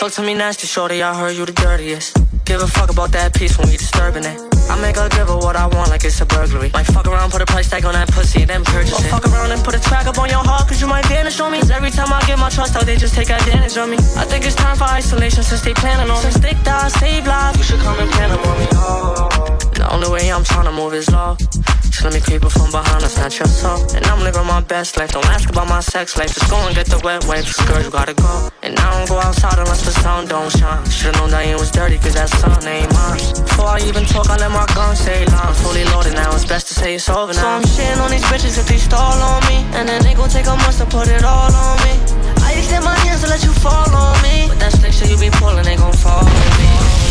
[0.00, 2.16] Talk to me nasty, shorty, I heard you the dirtiest.
[2.46, 4.40] Give a fuck about that piece when we disturbing it.
[4.70, 6.70] I make her give her what I want like it's a burglary.
[6.72, 9.12] Might fuck around, put a price tag on that pussy, then purchase it.
[9.12, 11.38] Or fuck around and put a track up on your heart, cause you might vanish
[11.40, 11.60] on me.
[11.60, 13.98] Cause every time I give my trust out, they just take advantage of me.
[14.16, 16.30] I think it's time for isolation since they planning on me.
[16.30, 18.66] Since stick die, save lives, you should come and plan them on me.
[18.72, 19.69] Oh.
[19.80, 21.40] The only way I'm trying to move is low.
[21.88, 23.80] Just let me creep up from behind, that's snatch your soul.
[23.96, 25.16] And I'm living my best life.
[25.16, 26.28] Don't ask about my sex life.
[26.36, 27.56] Just go and get the wet wipes.
[27.64, 28.52] Girl, you gotta go.
[28.60, 30.84] And I don't go outside unless the sun don't shine.
[30.84, 33.24] Should've known that it was dirty, cause that sun ain't mine.
[33.40, 35.54] Before I even talk, I let my gun say line.
[35.64, 37.40] Fully loaded now, it's best to say it's over now.
[37.40, 39.64] So I'm shitting on these bitches if they stall on me.
[39.80, 41.96] And then they gon' take a month to put it all on me.
[42.44, 44.44] I extend my hands to let you fall on me.
[44.44, 47.09] But that stick shit you be pulling ain't gon' fall on me.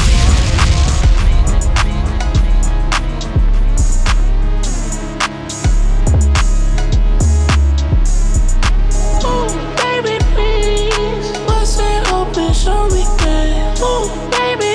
[12.29, 13.81] Open, show me that.
[13.81, 14.68] Ooh, baby,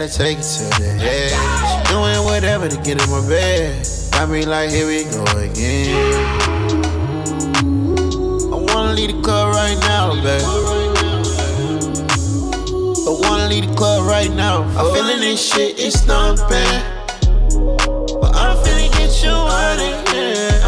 [0.00, 1.88] gotta take it to the edge.
[1.88, 3.86] Doing whatever to get in my bed.
[4.12, 5.94] Got me like, here we go again.
[8.50, 10.44] I wanna leave the club right now, baby.
[13.04, 14.62] I wanna leave the club right now.
[14.78, 16.48] I'm feeling this shit, it's thumping.
[18.20, 20.59] But I'm finna get you out of here.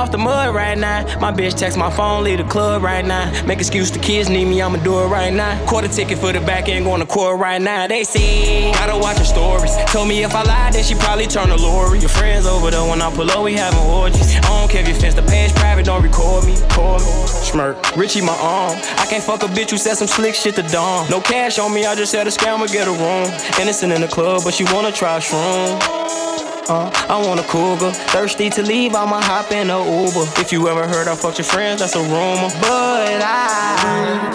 [0.00, 1.04] Off the mud right now.
[1.20, 3.30] My bitch text my phone, leave the club right now.
[3.44, 5.52] Make excuse the kids need me, I'ma do it right now.
[5.66, 7.86] Quarter ticket for the back end, going to court right now.
[7.86, 9.76] They say, gotta watch her stories.
[9.92, 11.98] Told me if I lied, then she probably turn to Lori.
[11.98, 14.36] Your friends over there when I pull up, we having orgies.
[14.36, 16.56] I don't care if you fence the page private, don't record me.
[16.70, 17.04] Call me.
[17.50, 17.94] Smirk.
[17.94, 18.78] Richie, my arm.
[18.96, 21.10] I can't fuck a bitch who said some slick shit to Dawn.
[21.10, 23.28] No cash on me, I just had a scammer get a room.
[23.60, 26.29] Innocent in the club, but she wanna try shroom.
[26.70, 27.90] Uh, I want a cougar.
[27.90, 30.22] Thirsty to leave, I'ma hop in a Uber.
[30.38, 32.48] If you ever heard I fucked your friends, that's a rumor.
[32.60, 34.30] But I.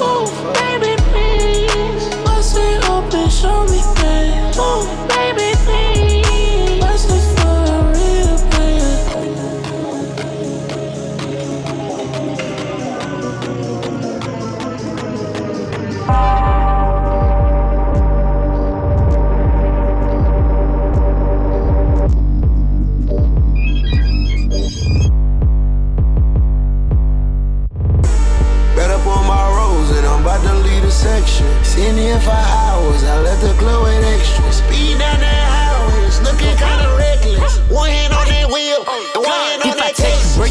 [0.00, 0.79] Ooh, baby,
[31.80, 34.52] Seen here for hours, I left the club with extra.
[34.52, 37.56] Speed down that highway, looking kinda reckless.
[37.70, 38.09] One hand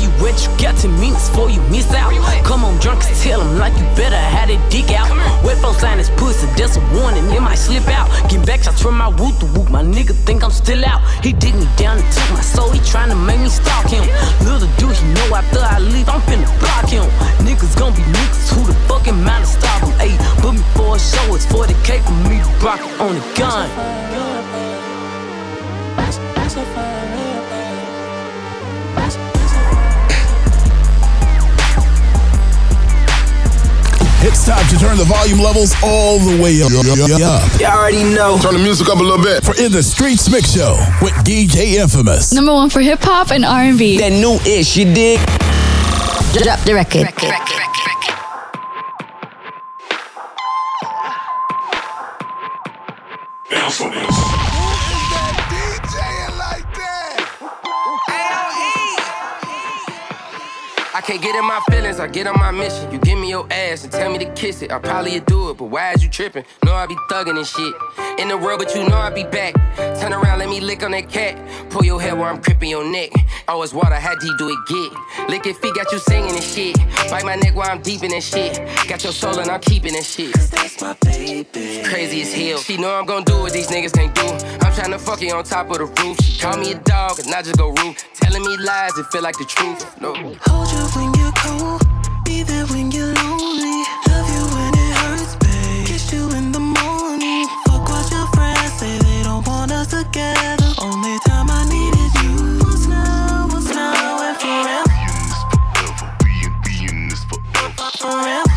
[0.02, 2.12] you where you got to mean it's before you miss out.
[2.44, 5.10] Come on, drunk, tell him like you better have that dick out.
[5.44, 8.08] Wet folks sign his pussy, that's a warning, it might slip out.
[8.30, 11.02] Get back shots from my whoop to whoop, my nigga think I'm still out.
[11.24, 14.04] He dig me down and took my soul, he tryna make me stalk him.
[14.46, 17.06] Little dude, he know after I leave, I'm finna block him.
[17.46, 19.92] Niggas gon' be niggas, who the fucking mind to stop him?
[20.00, 23.70] Ayy, book me for a show, it's 40k for me to rock on the gun.
[34.22, 36.72] It's time to turn the volume levels all the way up.
[36.72, 38.38] Y'all already know.
[38.42, 39.46] Turn the music up a little bit.
[39.46, 42.34] For In the Streets Mix Show with DJ Infamous.
[42.34, 43.98] Number one for hip hop and R&B.
[44.00, 45.20] That new ish, you dig?
[46.36, 47.08] Drop the record.
[47.16, 47.79] Bounce
[61.10, 62.92] can't get in my feelings, I get on my mission.
[62.92, 64.72] You give me your ass and tell me to kiss it.
[64.72, 66.46] I probably do it, but why is you tripping?
[66.64, 67.74] Know I be thugging and shit.
[68.20, 69.56] In the world, but you know I be back.
[70.00, 71.36] Turn around, let me lick on that cat.
[71.72, 73.10] Pull your hair while I'm cripping your neck.
[73.62, 75.30] It's water, how deep do it get?
[75.30, 76.78] Lick your feet, got you singing and shit.
[77.10, 78.58] Bite my neck while I'm deep in that shit.
[78.88, 80.34] Got your soul and I'm keeping that shit.
[80.34, 81.82] That's my baby.
[81.84, 82.60] Crazy as hell.
[82.60, 84.28] She know I'm gon' do what these niggas can't do.
[84.66, 86.22] I'm tryna fuck you on top of the roof.
[86.22, 87.98] She call me a dog and I just go rude.
[88.14, 90.00] Telling me lies and feel like the truth.
[90.00, 90.14] No.
[90.14, 91.82] Hold you when you're cold.
[92.26, 93.78] Be there when you're lonely.
[94.10, 95.88] Love you when it hurts, babe.
[95.88, 97.46] Kiss you in the morning.
[97.66, 98.98] Fuck what your friends say.
[99.08, 100.70] They don't want us together.
[100.82, 102.36] Only time I needed you
[102.66, 104.94] was now, was now and forever.
[107.58, 107.98] Forever.
[107.98, 108.49] Forever.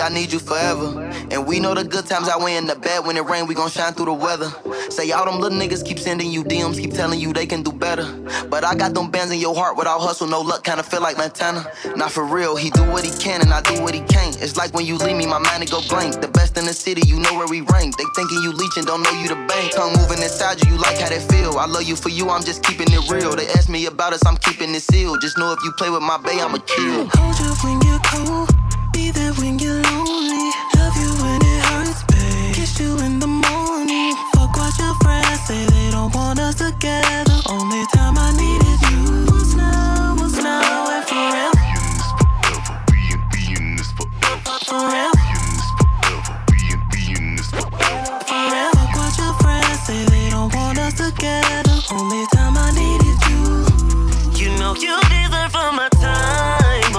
[0.00, 1.10] I need you forever.
[1.30, 3.06] And we know the good times out we in the bad.
[3.06, 4.50] When it rain, we gon' shine through the weather.
[4.90, 7.70] Say all them little niggas keep sending you DMs, keep telling you they can do
[7.70, 8.04] better.
[8.48, 11.16] But I got them bands in your heart without hustle, no luck, kinda feel like
[11.16, 11.70] Montana.
[11.96, 14.40] Not for real, he do what he can and I do what he can't.
[14.42, 16.20] It's like when you leave me, my mind it go blank.
[16.20, 17.96] The best in the city, you know where we rank.
[17.96, 19.72] They thinking you leeching, don't know you the bank.
[19.72, 21.58] Tongue moving inside you, you like how that feel.
[21.58, 23.36] I love you for you, I'm just keeping it real.
[23.36, 25.20] They ask me about us, I'm keeping it sealed.
[25.20, 27.06] Just know if you play with my bae, I'ma kill.
[27.14, 28.69] Hold you when you're cold.
[29.00, 30.52] Be there when you're lonely.
[30.76, 32.54] Love you when it hurts, babe.
[32.54, 34.14] Kiss you in the morning.
[34.34, 35.64] Fuck what your friends say.
[35.64, 37.38] They don't want us together.
[37.48, 41.60] Only time I needed you was now, was now and forever.
[42.92, 44.58] Being, being, this forever.
[44.68, 45.16] Forever.
[46.52, 48.20] Being, being, this forever.
[48.28, 48.76] Forever.
[48.76, 50.04] Fuck what your friends say.
[50.12, 51.72] They don't want us together.
[51.90, 53.40] Only time I needed you.
[54.36, 56.89] You know you deserve all my time,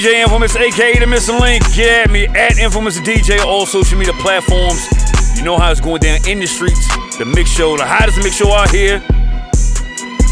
[0.00, 1.62] DJ Infamous, aka the Missing Link.
[1.74, 4.88] Get at me at Infamous DJ on all social media platforms.
[5.36, 6.88] You know how it's going down in the streets.
[7.18, 9.04] The mix show, the hottest mix show out here.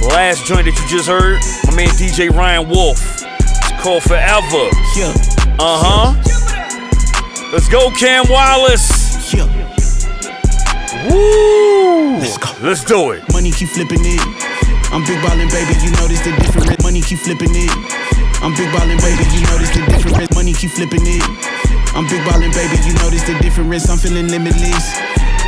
[0.09, 1.37] Last joint that you just heard,
[1.69, 2.97] my man DJ Ryan Wolf.
[3.29, 4.73] It's called Forever.
[4.97, 5.13] Yeah.
[5.61, 7.51] Uh huh.
[7.53, 9.35] Let's go, Cam Wallace.
[9.35, 9.53] Yeah.
[11.13, 12.17] Woo!
[12.17, 12.49] Let's go.
[12.67, 13.23] Let's do it.
[13.35, 14.25] Money keep flipping it.
[14.91, 15.77] I'm big ballin', baby.
[15.85, 16.83] You notice the difference.
[16.83, 18.08] Money keep flipping it.
[18.41, 19.25] I'm big ballin', baby.
[19.35, 20.35] You notice the difference.
[20.35, 21.25] Money keep flipping it.
[21.95, 22.79] I'm big ballin', baby.
[22.87, 23.91] You notice the difference.
[23.91, 24.95] I'm feeling limitless.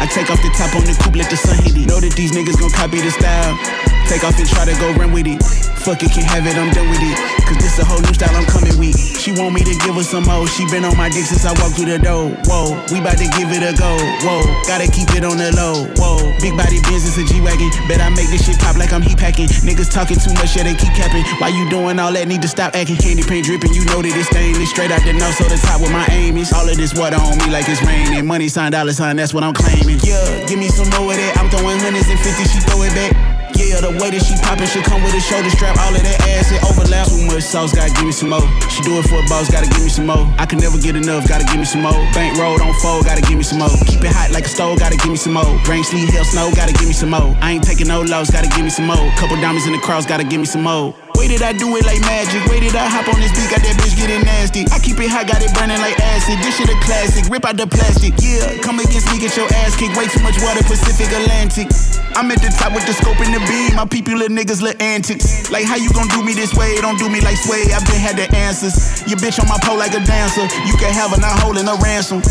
[0.01, 1.87] I take off the top on the coupe, let the sun hit it.
[1.87, 4.00] Know that these niggas gon' copy the style.
[4.11, 5.39] Take off and try to go run with it.
[5.87, 7.15] Fuck it, can't have it, I'm done with it.
[7.47, 8.99] Cause this a whole new style I'm coming with.
[8.99, 10.51] She want me to give her some more.
[10.51, 12.35] She been on my dick since I walked through the door.
[12.51, 13.95] Whoa, we bout to give it a go.
[14.27, 15.87] Whoa, gotta keep it on the low.
[15.95, 17.71] Whoa, big body business a G wagon.
[17.87, 19.47] Bet I make this shit pop like I'm heat packing.
[19.63, 21.23] Niggas talking too much, yeah they keep capping.
[21.39, 22.27] Why you doing all that?
[22.27, 22.99] Need to stop acting.
[22.99, 24.75] Candy paint dripping, you know that it's stainless.
[24.75, 26.51] Straight out the nose, so the top with my aim is.
[26.51, 28.27] All of this water on me like it's raining.
[28.27, 30.03] Money sign, dollar sign, that's what I'm claiming.
[30.03, 31.39] Yeah, give me some more of that.
[31.39, 33.40] I'm throwing hundreds and fifties, she throw it back.
[33.61, 35.77] Yeah, the way that she poppin' should come with a shoulder strap.
[35.85, 37.13] All of that ass, it overlap.
[37.13, 38.43] Too much sauce, gotta give me some more.
[38.73, 40.25] She do it for a boss, gotta give me some more.
[40.41, 42.01] I can never get enough, gotta give me some more.
[42.17, 43.69] Bank roll, don't fold, gotta give me some more.
[43.85, 45.53] Keep it hot like a stove, gotta give me some more.
[45.69, 47.37] Rain, sleet, hail, snow, gotta give me some more.
[47.45, 49.05] I ain't taking no loss, gotta give me some more.
[49.21, 50.97] Couple diamonds in the cross, gotta give me some more.
[51.21, 52.41] Way did I do it like magic?
[52.49, 53.53] Way did I hop on this beat?
[53.53, 54.65] Got that bitch getting nasty.
[54.73, 56.41] I keep it hot, got it burning like acid.
[56.41, 57.29] This shit a classic.
[57.29, 58.17] Rip out the plastic.
[58.25, 60.01] Yeah, come against me, get your ass kicked.
[60.01, 61.69] Way too much water, Pacific Atlantic.
[62.17, 63.77] I'm at the top with the scope and the beam.
[63.77, 65.53] My people, little niggas, little antics.
[65.53, 66.81] Like, how you gon' do me this way?
[66.81, 67.69] Don't do me like sway.
[67.69, 69.05] I been had the answers.
[69.05, 70.49] Your bitch on my pole like a dancer.
[70.65, 72.25] You can have her, not holding a ransom.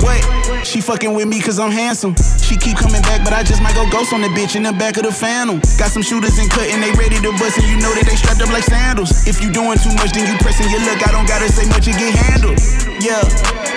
[0.00, 0.20] What?
[0.66, 2.14] She fucking with me cause I'm handsome.
[2.42, 4.72] She keep coming back, but I just might go ghost on the bitch in the
[4.72, 5.60] back of the phantom.
[5.78, 8.16] Got some shooters in cut and they ready to bust, and you know that they
[8.16, 9.26] strapped up like sandals.
[9.26, 11.00] If you doing too much, then you pressing your luck.
[11.06, 12.58] I don't gotta say much, it get handled.
[13.00, 13.22] Yeah.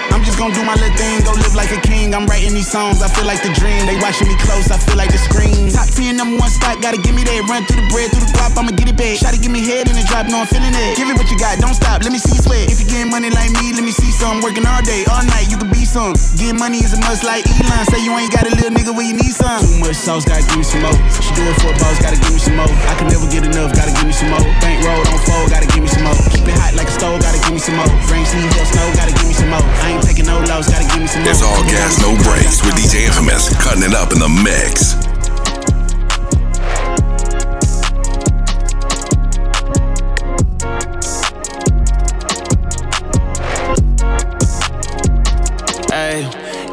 [0.10, 2.18] I'm just gonna do my little thing, go live like a king.
[2.18, 3.86] I'm writing these songs, I feel like the dream.
[3.86, 5.70] They watching me close, I feel like the screen.
[5.70, 7.46] Top 10, number one spot, gotta give me that.
[7.46, 9.16] Run through the bread, through the guap, I'ma get it back.
[9.22, 10.98] Shotty give me head in the drop, no, I'm feeling it.
[10.98, 12.68] Give it what you got, don't stop, let me see sweat.
[12.68, 14.42] If you getting money like me, let me see some.
[14.42, 16.09] Working all day, all night, you can be some.
[16.38, 17.86] Getting money is a must like Elon.
[17.94, 19.62] Say you ain't got a little nigga where you need some.
[19.62, 20.98] Too much sauce, gotta give me some more.
[21.22, 22.72] She do it for a boss, gotta give me some more.
[22.90, 24.42] I can never get enough, gotta give me some more.
[24.64, 26.18] Bank roll, don't fold, gotta give me some more.
[26.34, 27.90] Keep it hot like a stove, gotta give me some more.
[28.10, 29.66] Rain, sleet, hail, snow, gotta give me some more.
[29.86, 31.30] I ain't taking no loss, gotta give me some more.
[31.30, 35.09] It's all gas, no brakes with DJ Infamous cutting it up in the mix.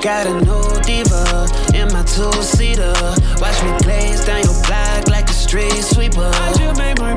[0.02, 2.92] Got a new diva in my two-seater.
[3.40, 6.30] Watch me glaze down your block like a street sweeper.
[6.32, 7.14] I just made my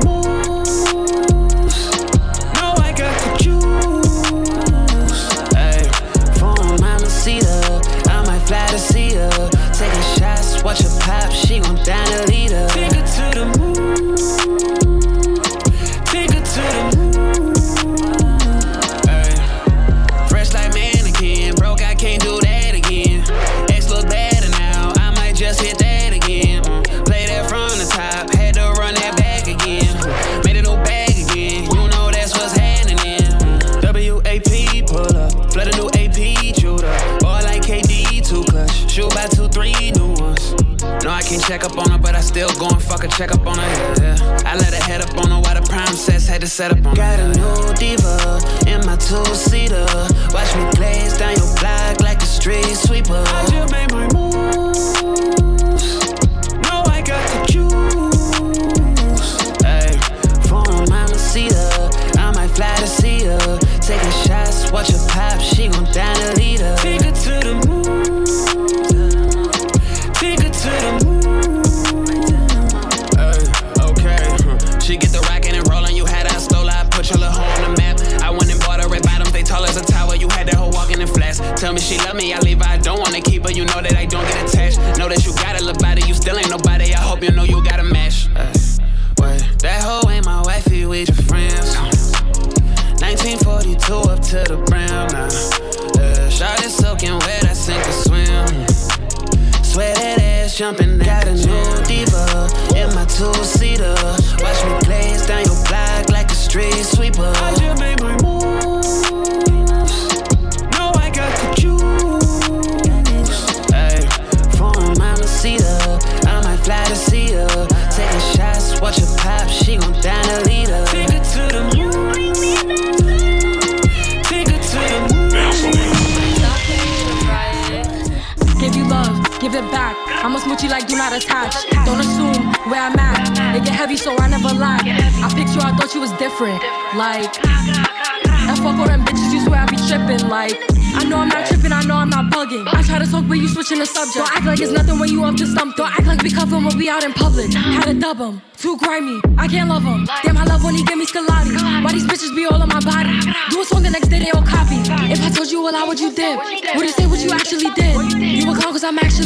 [42.40, 43.94] still go and fuck a check up on her.
[44.00, 44.42] Yeah.
[44.46, 46.78] I let her head up on her while the prime sets had to set up
[46.86, 47.32] on Got her.
[47.32, 49.86] Got a new diva in my two-seater.
[50.32, 53.24] Watch me glaze down your block like a street sweeper.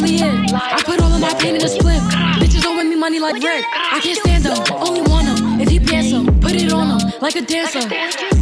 [0.05, 2.01] I put all of my pain in a split.
[2.37, 3.65] Bitches win me money like Rick.
[3.73, 5.59] I can't stand them, only want him.
[5.59, 7.81] If he pants him, put it on him like a dancer.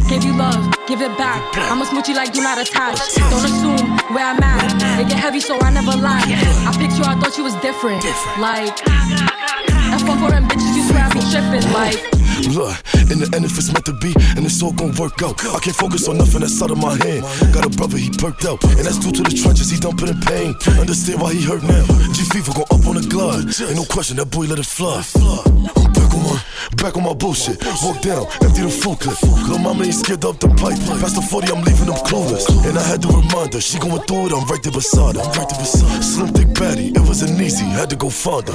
[0.08, 1.40] Give you love, give it back.
[1.56, 3.00] I'ma smooch you like do not attach.
[3.16, 5.00] Don't assume where I'm at.
[5.00, 6.20] It get heavy, so I never lie.
[6.68, 8.04] I picked you, I thought you was different.
[8.38, 11.64] Like, I fuck all them bitches, you swear I tripping.
[11.72, 12.74] Like, Look,
[13.10, 15.38] in the end, if it's meant to be, and it's all gonna work out.
[15.44, 17.22] I can't focus on nothing that's out of my hand.
[17.54, 20.20] Got a brother, he perked out, and that's due to the trenches, he dumping in
[20.22, 20.54] pain.
[20.78, 21.84] Understand why he hurt now.
[22.12, 23.46] G Fever gon' up on the glove.
[23.46, 25.02] Ain't no question, that boy let it fly.
[25.94, 26.38] Back on my,
[26.76, 27.62] back on my bullshit.
[27.82, 29.20] Walk down, empty the full clip.
[29.48, 30.78] Lil' mama ain't scared up the pipe.
[31.00, 32.46] Past the 40, I'm leaving them clueless.
[32.66, 35.22] And I had to remind her, she going through it, I'm right there beside her.
[35.22, 36.02] Right there beside her.
[36.02, 38.54] Slim thick patty, it wasn't easy, had to go find her.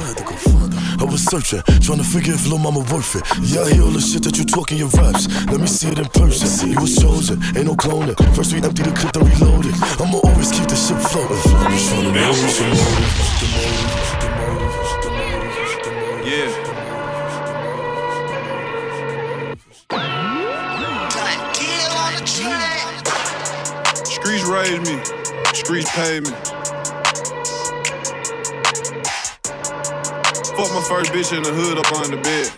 [1.00, 3.24] I was searching, trying to figure if Lil' mama worth it.
[3.40, 5.28] Yeah, hear all the shit that you talk in your raps.
[5.46, 6.46] Let me see it in person.
[6.46, 8.16] See, you was chosen, ain't no cloning.
[8.34, 9.74] First we empty the clip, then reload it.
[10.00, 11.36] I'ma always keep the ship floating.
[16.26, 16.48] Yeah.
[24.04, 24.96] Streets raised me,
[25.54, 26.30] streets paid me.
[30.56, 32.50] Fuck my first bitch in the hood up on the bed,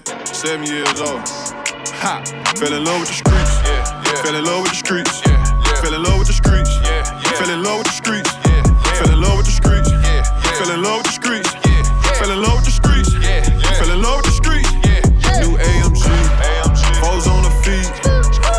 [0.43, 1.22] seven years old.
[2.03, 2.18] Ha!
[2.59, 4.22] Fell in love with the streets, yeah, yeah.
[4.26, 5.78] Fell in love with the streets, yeah, yeah.
[5.78, 7.38] Fell in love with the streets, yeah, yeah.
[7.38, 8.82] Fell in love with the streets, yeah, yeah.
[8.99, 10.59] Fell in love with the streets, yeah, yeah.
[10.59, 12.18] Fell in love with the streets, yeah, yeah.
[12.18, 13.78] Fell in love with the streets, yeah, yeah.
[13.78, 15.47] Fell in love with the streets, yeah, yeah.
[15.47, 16.82] New AMG, AMG.
[16.99, 17.86] Foes on the feet,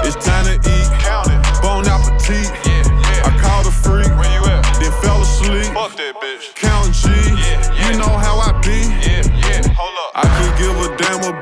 [0.08, 0.88] it's time to eat.
[1.04, 1.40] Count it.
[1.60, 3.28] Bon appetit, yeah, yeah.
[3.28, 4.64] I called a freak, where you at?
[4.80, 5.68] Then fell asleep.
[5.76, 6.56] Fuck that bitch.
[6.56, 7.92] Counting G, yeah, yeah.
[7.92, 8.72] you know how I be.
[8.72, 9.03] Yeah, yeah.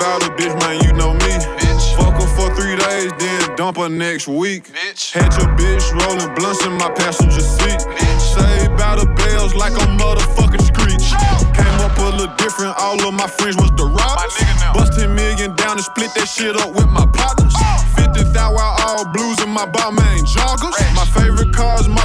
[0.01, 0.81] About a bitch, man.
[0.81, 1.29] You know me.
[1.61, 1.93] Bitch.
[1.93, 4.65] Fuck her for three days, then dump her next week.
[4.73, 5.13] Bitch.
[5.13, 7.77] Had your bitch rolling blunts in my passenger seat.
[7.85, 8.21] Bitch.
[8.33, 11.05] Saved by the bells like a motherfucking screech.
[11.53, 12.73] Came up a little different.
[12.81, 14.33] All of my friends was the robbers.
[14.73, 17.53] Bust 10 million down and split that shit up with my partners.
[17.93, 20.73] 50 thou out all blues in my Balmain joggers.
[20.97, 21.00] My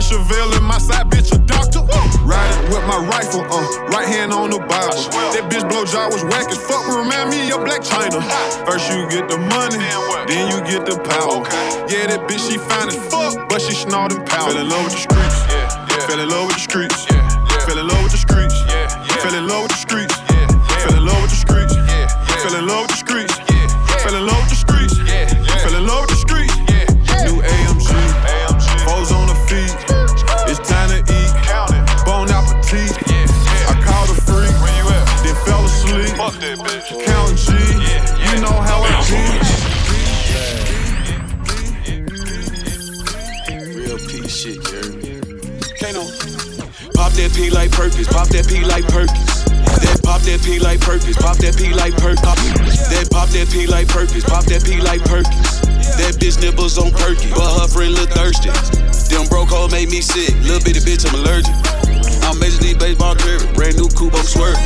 [0.07, 1.82] Chevelle and my side bitch a doctor.
[2.22, 5.02] Riding with my rifle, uh, right hand on the Bible.
[5.34, 8.22] That bitch blow job was whack as fuck, remind me of Blac Chyna.
[8.66, 9.82] First you get the money,
[10.30, 11.42] then you get the power.
[11.90, 14.54] Yeah, that bitch she fine as fuck, but she snorting power.
[14.54, 15.38] Fell in love with the streets.
[16.07, 17.07] Fell in love with the streets.
[17.66, 19.22] Fell in love with the streets, yeah, yeah.
[19.26, 20.14] Fell in love with the streets,
[47.37, 49.45] P like Perkins, pop that P like Perkins.
[49.84, 52.24] That pop that P like Perkins, pop that P like Perkins.
[52.89, 55.61] That pop that P like Perkins, pop that P like Perkins.
[56.01, 58.49] That bitch nibbles on perky, but her friend look thirsty.
[59.12, 61.53] Them broke hoe made me sick, little bitty bitch, I'm allergic.
[62.24, 64.57] I'm Major League Baseball career, brand new coupe, I'm swerving.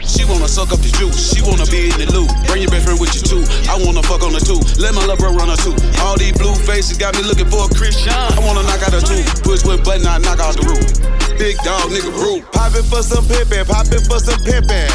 [0.00, 2.32] She wanna suck up the juice, she wanna be in the loop.
[2.48, 3.44] Bring your best friend with you too.
[3.68, 4.56] I wanna fuck on the two.
[4.80, 5.76] Let my love bro run her too.
[6.00, 8.16] All these blue faces got me looking for a Christian.
[8.16, 9.20] I wanna knock out a two.
[9.44, 11.19] Push with button, I knock out the roof.
[11.40, 12.44] Big dog, nigga, roof.
[12.52, 14.89] Poppin' for some pimpin', poppin' for some pimpin'.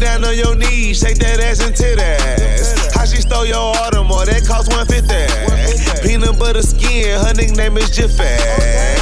[0.00, 2.96] Down on your knees, shake that ass and titties.
[2.96, 4.32] How she stole your Audemars?
[4.32, 5.04] That cost 150.
[6.00, 8.24] Peanut butter skin, her nickname is Jiffy.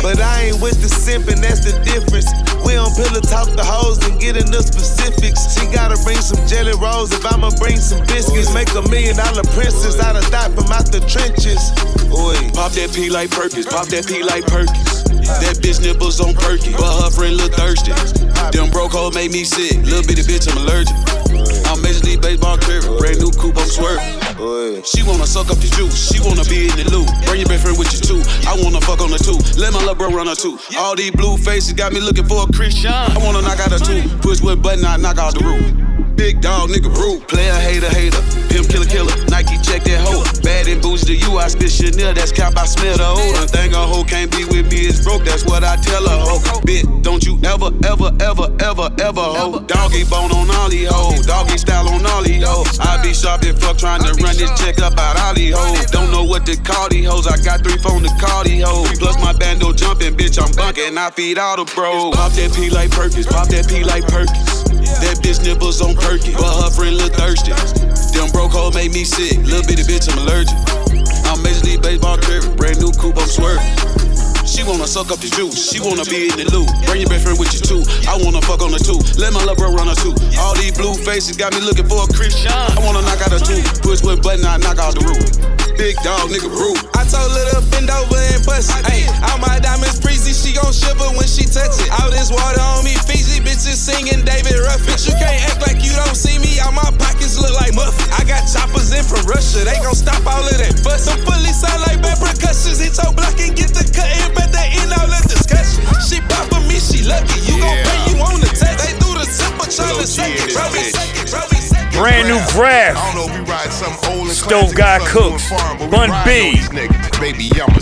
[0.02, 2.26] But I ain't with the simping, that's the difference.
[2.66, 5.54] We on pillow talk the hoes and get into specifics.
[5.54, 8.50] She gotta bring some jelly rolls if I'ma bring some biscuits.
[8.50, 11.62] Make a million dollar princess out of thought from out the trenches.
[12.10, 12.34] Oi.
[12.58, 15.06] Pop that P like Perkins, pop that P like Perkins.
[15.44, 17.92] That bitch nipples on perky, but her friend look thirsty.
[18.50, 20.87] Them broke hoes make me sick, little bitty bitch, I'm allergic.
[21.68, 24.84] I'm Major League Baseball career, brand new coupe, I'm swerving.
[24.84, 27.08] She wanna suck up the juice, she wanna be in the loop.
[27.26, 29.38] Bring your best friend with you too, I wanna fuck on the two.
[29.60, 30.58] Let my little bro run her too.
[30.78, 32.92] All these blue faces got me looking for a Christian.
[32.92, 35.87] I wanna knock out a two, push what button, I knock out the roof.
[36.18, 37.22] Big dog, nigga, rude.
[37.28, 38.18] Player, hater, hater.
[38.50, 39.14] Pimp, killer, killer.
[39.30, 40.26] Nike, check that hoe.
[40.42, 42.12] Bad and bougie to you, I spit Chanel.
[42.12, 43.38] That's cap, I smell the hoe.
[43.38, 45.22] One thing a hoe can't be with me is broke.
[45.22, 46.42] That's what I tell her, hoe.
[46.66, 49.62] Bitch, don't you ever, ever, ever, ever, ever, hoe.
[49.70, 51.24] Doggy bone on all these hoes.
[51.24, 52.82] Doggy style on all these hoes.
[52.82, 55.86] I be sharp and fuck trying to run this check up out all these hoes.
[55.94, 57.30] Don't know what to call these hoes.
[57.30, 58.90] I got three phones to call these hoes.
[58.98, 60.98] Plus my bando jumping, bitch, I'm bunking.
[60.98, 62.10] I feed all the bros.
[62.16, 63.26] Pop that P like Perkins.
[63.30, 64.57] Pop that P like Perkins.
[65.00, 67.52] That bitch nipples on perky, but her friend look thirsty.
[68.16, 70.56] Them broke hoes make me sick, little bitty bitch, I'm allergic.
[71.28, 73.64] I'm Major League Baseball career, brand new coupe, I'm swerving.
[74.48, 76.66] She wanna suck up the juice, she wanna be in the loop.
[76.88, 77.82] Bring your best friend with you too.
[78.08, 78.96] I wanna fuck on the two.
[79.20, 80.16] Let my bro run her too.
[80.40, 82.50] All these blue faces got me looking for a Christian.
[82.50, 83.60] I wanna knock out a two.
[83.84, 85.57] Push with button, I knock out the roof.
[85.78, 86.82] Big dog, nigga, rude.
[86.98, 88.82] I told her to bend over and bust it.
[88.90, 91.86] Ayy, all my diamonds breezy, she gon' shiver when she touch it.
[92.02, 94.90] All this water on me, Fiji bitches singing David Ruffin.
[94.90, 96.58] Bitch, you can't act like you don't see me.
[96.66, 98.10] All my pockets look like muffin.
[98.10, 101.06] I got choppers in from Russia, they gon' stop all of that bust.
[101.06, 102.82] Some fully sound like bad percussions.
[102.82, 105.86] Hit your block and get the cut in, but they end all the discussion.
[106.02, 107.38] She pop for me, she lucky.
[107.46, 108.82] You gon' pay, you on the text.
[108.82, 110.66] They do the me suck it, bro.
[110.74, 111.57] me suck it.
[111.98, 112.96] Brand new graph.
[112.96, 115.50] I don't know if we ride some old and Stove God Cooks.
[115.50, 116.48] new and foreign, but we Bun B.
[116.48, 117.20] on these niggas.
[117.20, 117.80] Baby, I'm a...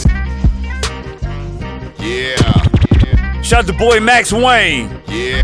[2.02, 4.88] Yeah, Shout out to boy Max Wayne.
[5.08, 5.42] yeah.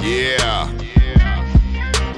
[0.00, 0.68] Yeah.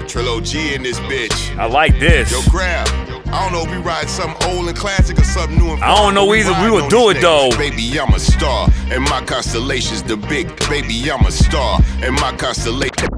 [0.07, 1.57] Trillo G in this bitch.
[1.59, 2.31] I like this.
[2.31, 2.87] Yo, grab.
[3.27, 5.95] I don't know if we ride something old and classic or something new and I
[5.97, 6.53] don't know either.
[6.53, 7.51] We on do it, though.
[7.59, 10.47] Baby, I'm a star, and my constellation's the big.
[10.69, 13.09] Baby, I'm a star, and my constellation.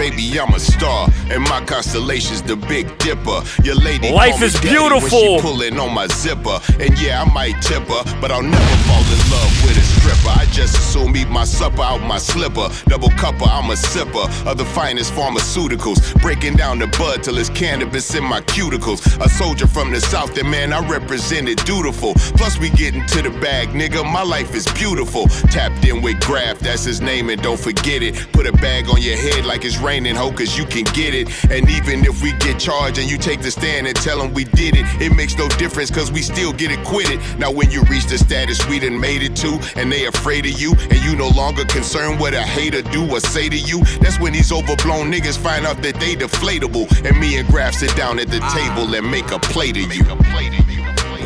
[0.00, 3.42] Baby, I'm a star, and my constellation's the Big Dipper.
[3.62, 5.10] Your lady Life is beautiful.
[5.10, 9.04] she pulling on my zipper, and yeah, I might tip her, but I'll never fall
[9.04, 10.40] in love with a stripper.
[10.40, 12.70] I just assume eat my supper out my slipper.
[12.86, 17.50] Double cupper, I'm a sipper of the finest pharmaceuticals, breaking down the bud till it's
[17.50, 19.04] cannabis in my cuticles.
[19.22, 22.14] A soldier from the south, and man, I represented dutiful.
[22.38, 24.02] Plus, we getting to the bag, nigga.
[24.10, 25.26] My life is beautiful.
[25.52, 28.16] Tapped in with Grafh, that's his name, and don't forget it.
[28.32, 31.26] Put a bag on your head like it's raining, ho, cause you can get it.
[31.50, 34.44] And even if we get charged and you take the stand and tell them we
[34.44, 37.18] did it, it makes no difference, cause we still get acquitted.
[37.40, 40.52] Now, when you reach the status we done made it to, and they afraid of
[40.60, 44.20] you, and you no longer concerned what a hater do or say to you, that's
[44.20, 46.86] when these overblown niggas find out that they deflatable.
[47.04, 50.04] And me and Grafh sit down at the table and make a plate of you.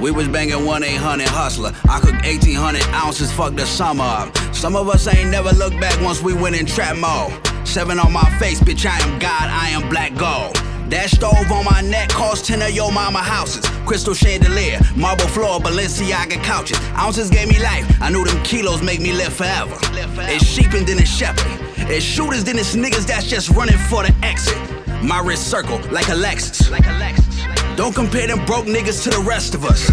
[0.00, 1.72] We was banging 1 800 hustler.
[1.84, 4.36] I cooked 1800 ounces, fuck the summer up.
[4.54, 7.53] Some of us ain't never looked back once we went in trap mode.
[7.74, 10.54] Seven on my face, bitch, I am God, I am black gold.
[10.92, 13.68] That stove on my neck cost 10 of your mama houses.
[13.84, 16.78] Crystal chandelier, marble floor, Balenciaga couches.
[16.96, 17.84] Ounces gave me life.
[18.00, 19.76] I knew them kilos make me live forever.
[20.30, 21.50] It's sheep and then it's shepherd.
[21.90, 24.56] It's shooters, then it's niggas that's just running for the exit.
[25.02, 26.70] My wrist circle like a Lexus.
[26.70, 27.76] Like a Lexus.
[27.76, 29.90] Don't compare them broke niggas to the rest of us.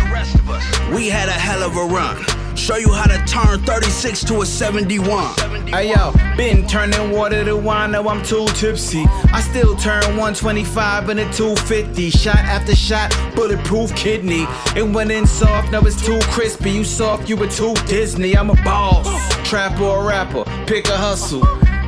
[0.94, 2.41] We had a hell of a run.
[2.62, 5.34] Show you how to turn 36 to a 71.
[5.70, 9.04] Hey yo, been turning water to wine, now I'm too tipsy.
[9.34, 12.12] I still turn 125 and a 250.
[12.12, 14.46] Shot after shot, bulletproof kidney.
[14.76, 16.70] It went in soft, now it's too crispy.
[16.70, 18.38] You soft, you were too Disney.
[18.38, 19.08] I'm a boss.
[19.50, 21.42] Trap or rapper, pick a hustle.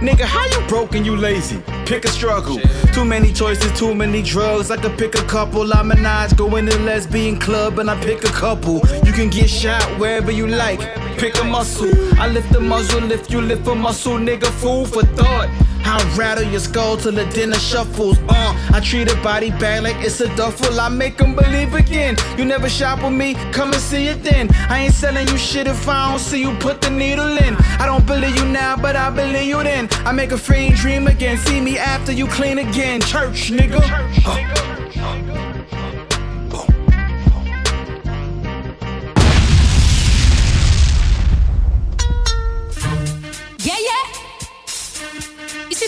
[0.04, 1.64] Nigga, how you broke and you lazy?
[1.86, 2.60] Pick a struggle.
[2.92, 4.70] Too many choices, too many drugs.
[4.70, 5.74] I could pick a couple.
[5.74, 8.82] I'm a Nige, go in the lesbian club and I pick a couple.
[9.06, 10.82] You can get shot wherever you like.
[11.18, 11.90] Pick a muscle.
[12.20, 14.48] I lift the muzzle, lift you lift a muscle, nigga.
[14.60, 15.48] Fool for thought.
[15.86, 18.18] I rattle your skull till the dinner shuffles.
[18.30, 20.80] Uh, I treat a body bag like it's a duffel.
[20.80, 22.16] I make 'em believe again.
[22.38, 24.50] You never shop with me, come and see it then.
[24.70, 27.56] I ain't selling you shit if I don't see you put the needle in.
[27.80, 29.90] I don't believe you now, but I believe you then.
[30.06, 31.38] I make a fiend dream again.
[31.38, 33.02] See me after you clean again.
[33.02, 33.82] Church, nigga.
[34.26, 34.73] Uh.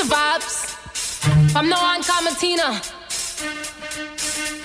[0.05, 0.75] Vibes?
[1.51, 2.81] From now on, call me Tina.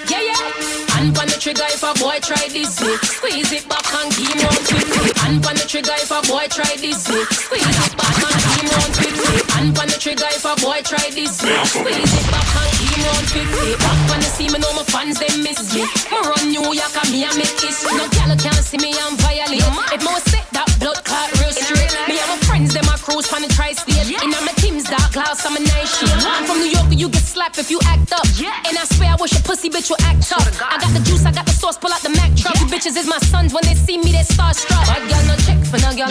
[0.09, 0.51] Yeah, yeah.
[0.95, 2.97] Hand on the trigger if a boy try this way.
[3.03, 5.20] Squeeze it back and give him round 50.
[5.20, 7.24] Hand on the trigger if a boy try this way.
[7.30, 9.53] Squeeze it back and give him round 50.
[9.53, 11.57] Hand on the trigger if a boy try this way.
[11.64, 13.76] Squeeze it back and him round 50.
[13.80, 15.88] Back when they see me, know my fans they miss me.
[16.12, 17.96] Me run New York and me and make history.
[17.96, 19.64] No gal can't see me and violate.
[19.92, 21.90] If me was set that blood clot real straight.
[22.09, 24.12] Me and my friends them a cruise on the tri-state.
[24.20, 26.12] In my team's dark clouds, I'm a night shit.
[26.24, 28.26] I'm from New York, you get slapped if you act up.
[28.68, 30.46] And I swear I wish a pussy bitch would act tough.
[30.61, 32.57] I got the juice, I got the sauce, pull out the Mac truck.
[32.61, 34.84] You bitches is my sons when they see me, they starstruck.
[34.86, 36.11] Bad girl, no check for no girl.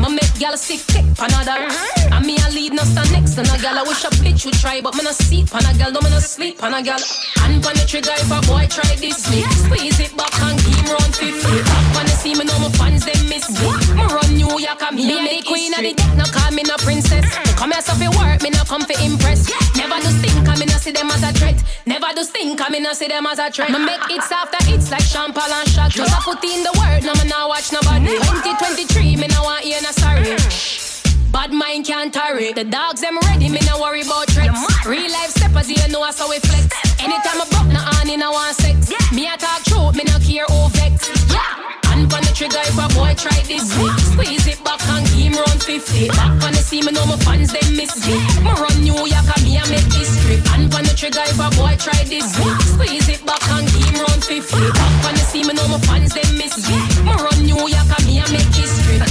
[0.00, 1.56] My make girl a sick kick for another.
[2.12, 3.78] I me I lead no stand next to no girl.
[3.78, 6.10] I wish a bitch would try, but me no see on a girl, no me
[6.10, 6.98] no sleep on a girl.
[7.38, 9.46] Hand on the trigger if a boy try this me.
[9.62, 11.30] Squeeze it back and him round 50.
[11.30, 13.70] Back when they see me, know my fans they miss me.
[13.94, 16.66] Me run New York, I'm here, me the queen of the deck, no call me
[16.66, 17.24] no princess.
[17.54, 19.46] Come here, so fi work, me no come fi impress.
[19.78, 21.58] Never do think, I me no see them as a threat.
[21.86, 23.70] Never do think, I me no see them as a threat.
[23.70, 25.94] Me make hits after hits like Paul and Shaq.
[25.94, 28.18] Just a put in the word, no me no watch nobody.
[28.50, 30.34] 2023, me no want hear no sorry.
[30.34, 30.85] Mm.
[31.36, 32.54] Bad mind can't tarry.
[32.54, 34.58] The dogs them ready, me no worry about threats.
[34.86, 36.64] Real life steppers, you know how we flex.
[36.98, 38.88] Anytime I broke, no on in I want sex.
[39.12, 41.12] Me I talk truth, me no care who vex.
[41.30, 41.85] Yeah.
[42.06, 43.66] On the trigger if a boy try this.
[44.12, 46.08] Squeeze it back and give him round 50.
[46.08, 48.16] Back on the see me know my fans miss me.
[48.46, 50.38] Me run New York and me I make history.
[50.46, 52.30] Hand on the trigger if a boy try this.
[52.70, 54.38] Squeeze it back and give him round 50.
[54.38, 56.78] Back on the see me know my fans miss me.
[57.02, 59.02] Me run New York and me I make history.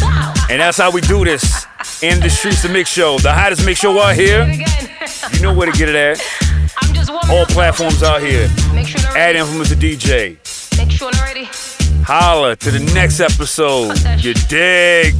[0.49, 1.67] And that's how we do this
[2.01, 3.19] in the Streets the Mix Show.
[3.19, 4.47] The hottest mix show out here.
[5.33, 6.21] You know where to get it at.
[7.29, 8.47] All platforms out here.
[9.15, 10.37] Add Infamous the DJ.
[10.77, 11.74] Make sure I'm ready.
[12.07, 13.97] Holla to the next episode.
[14.23, 15.15] You dig?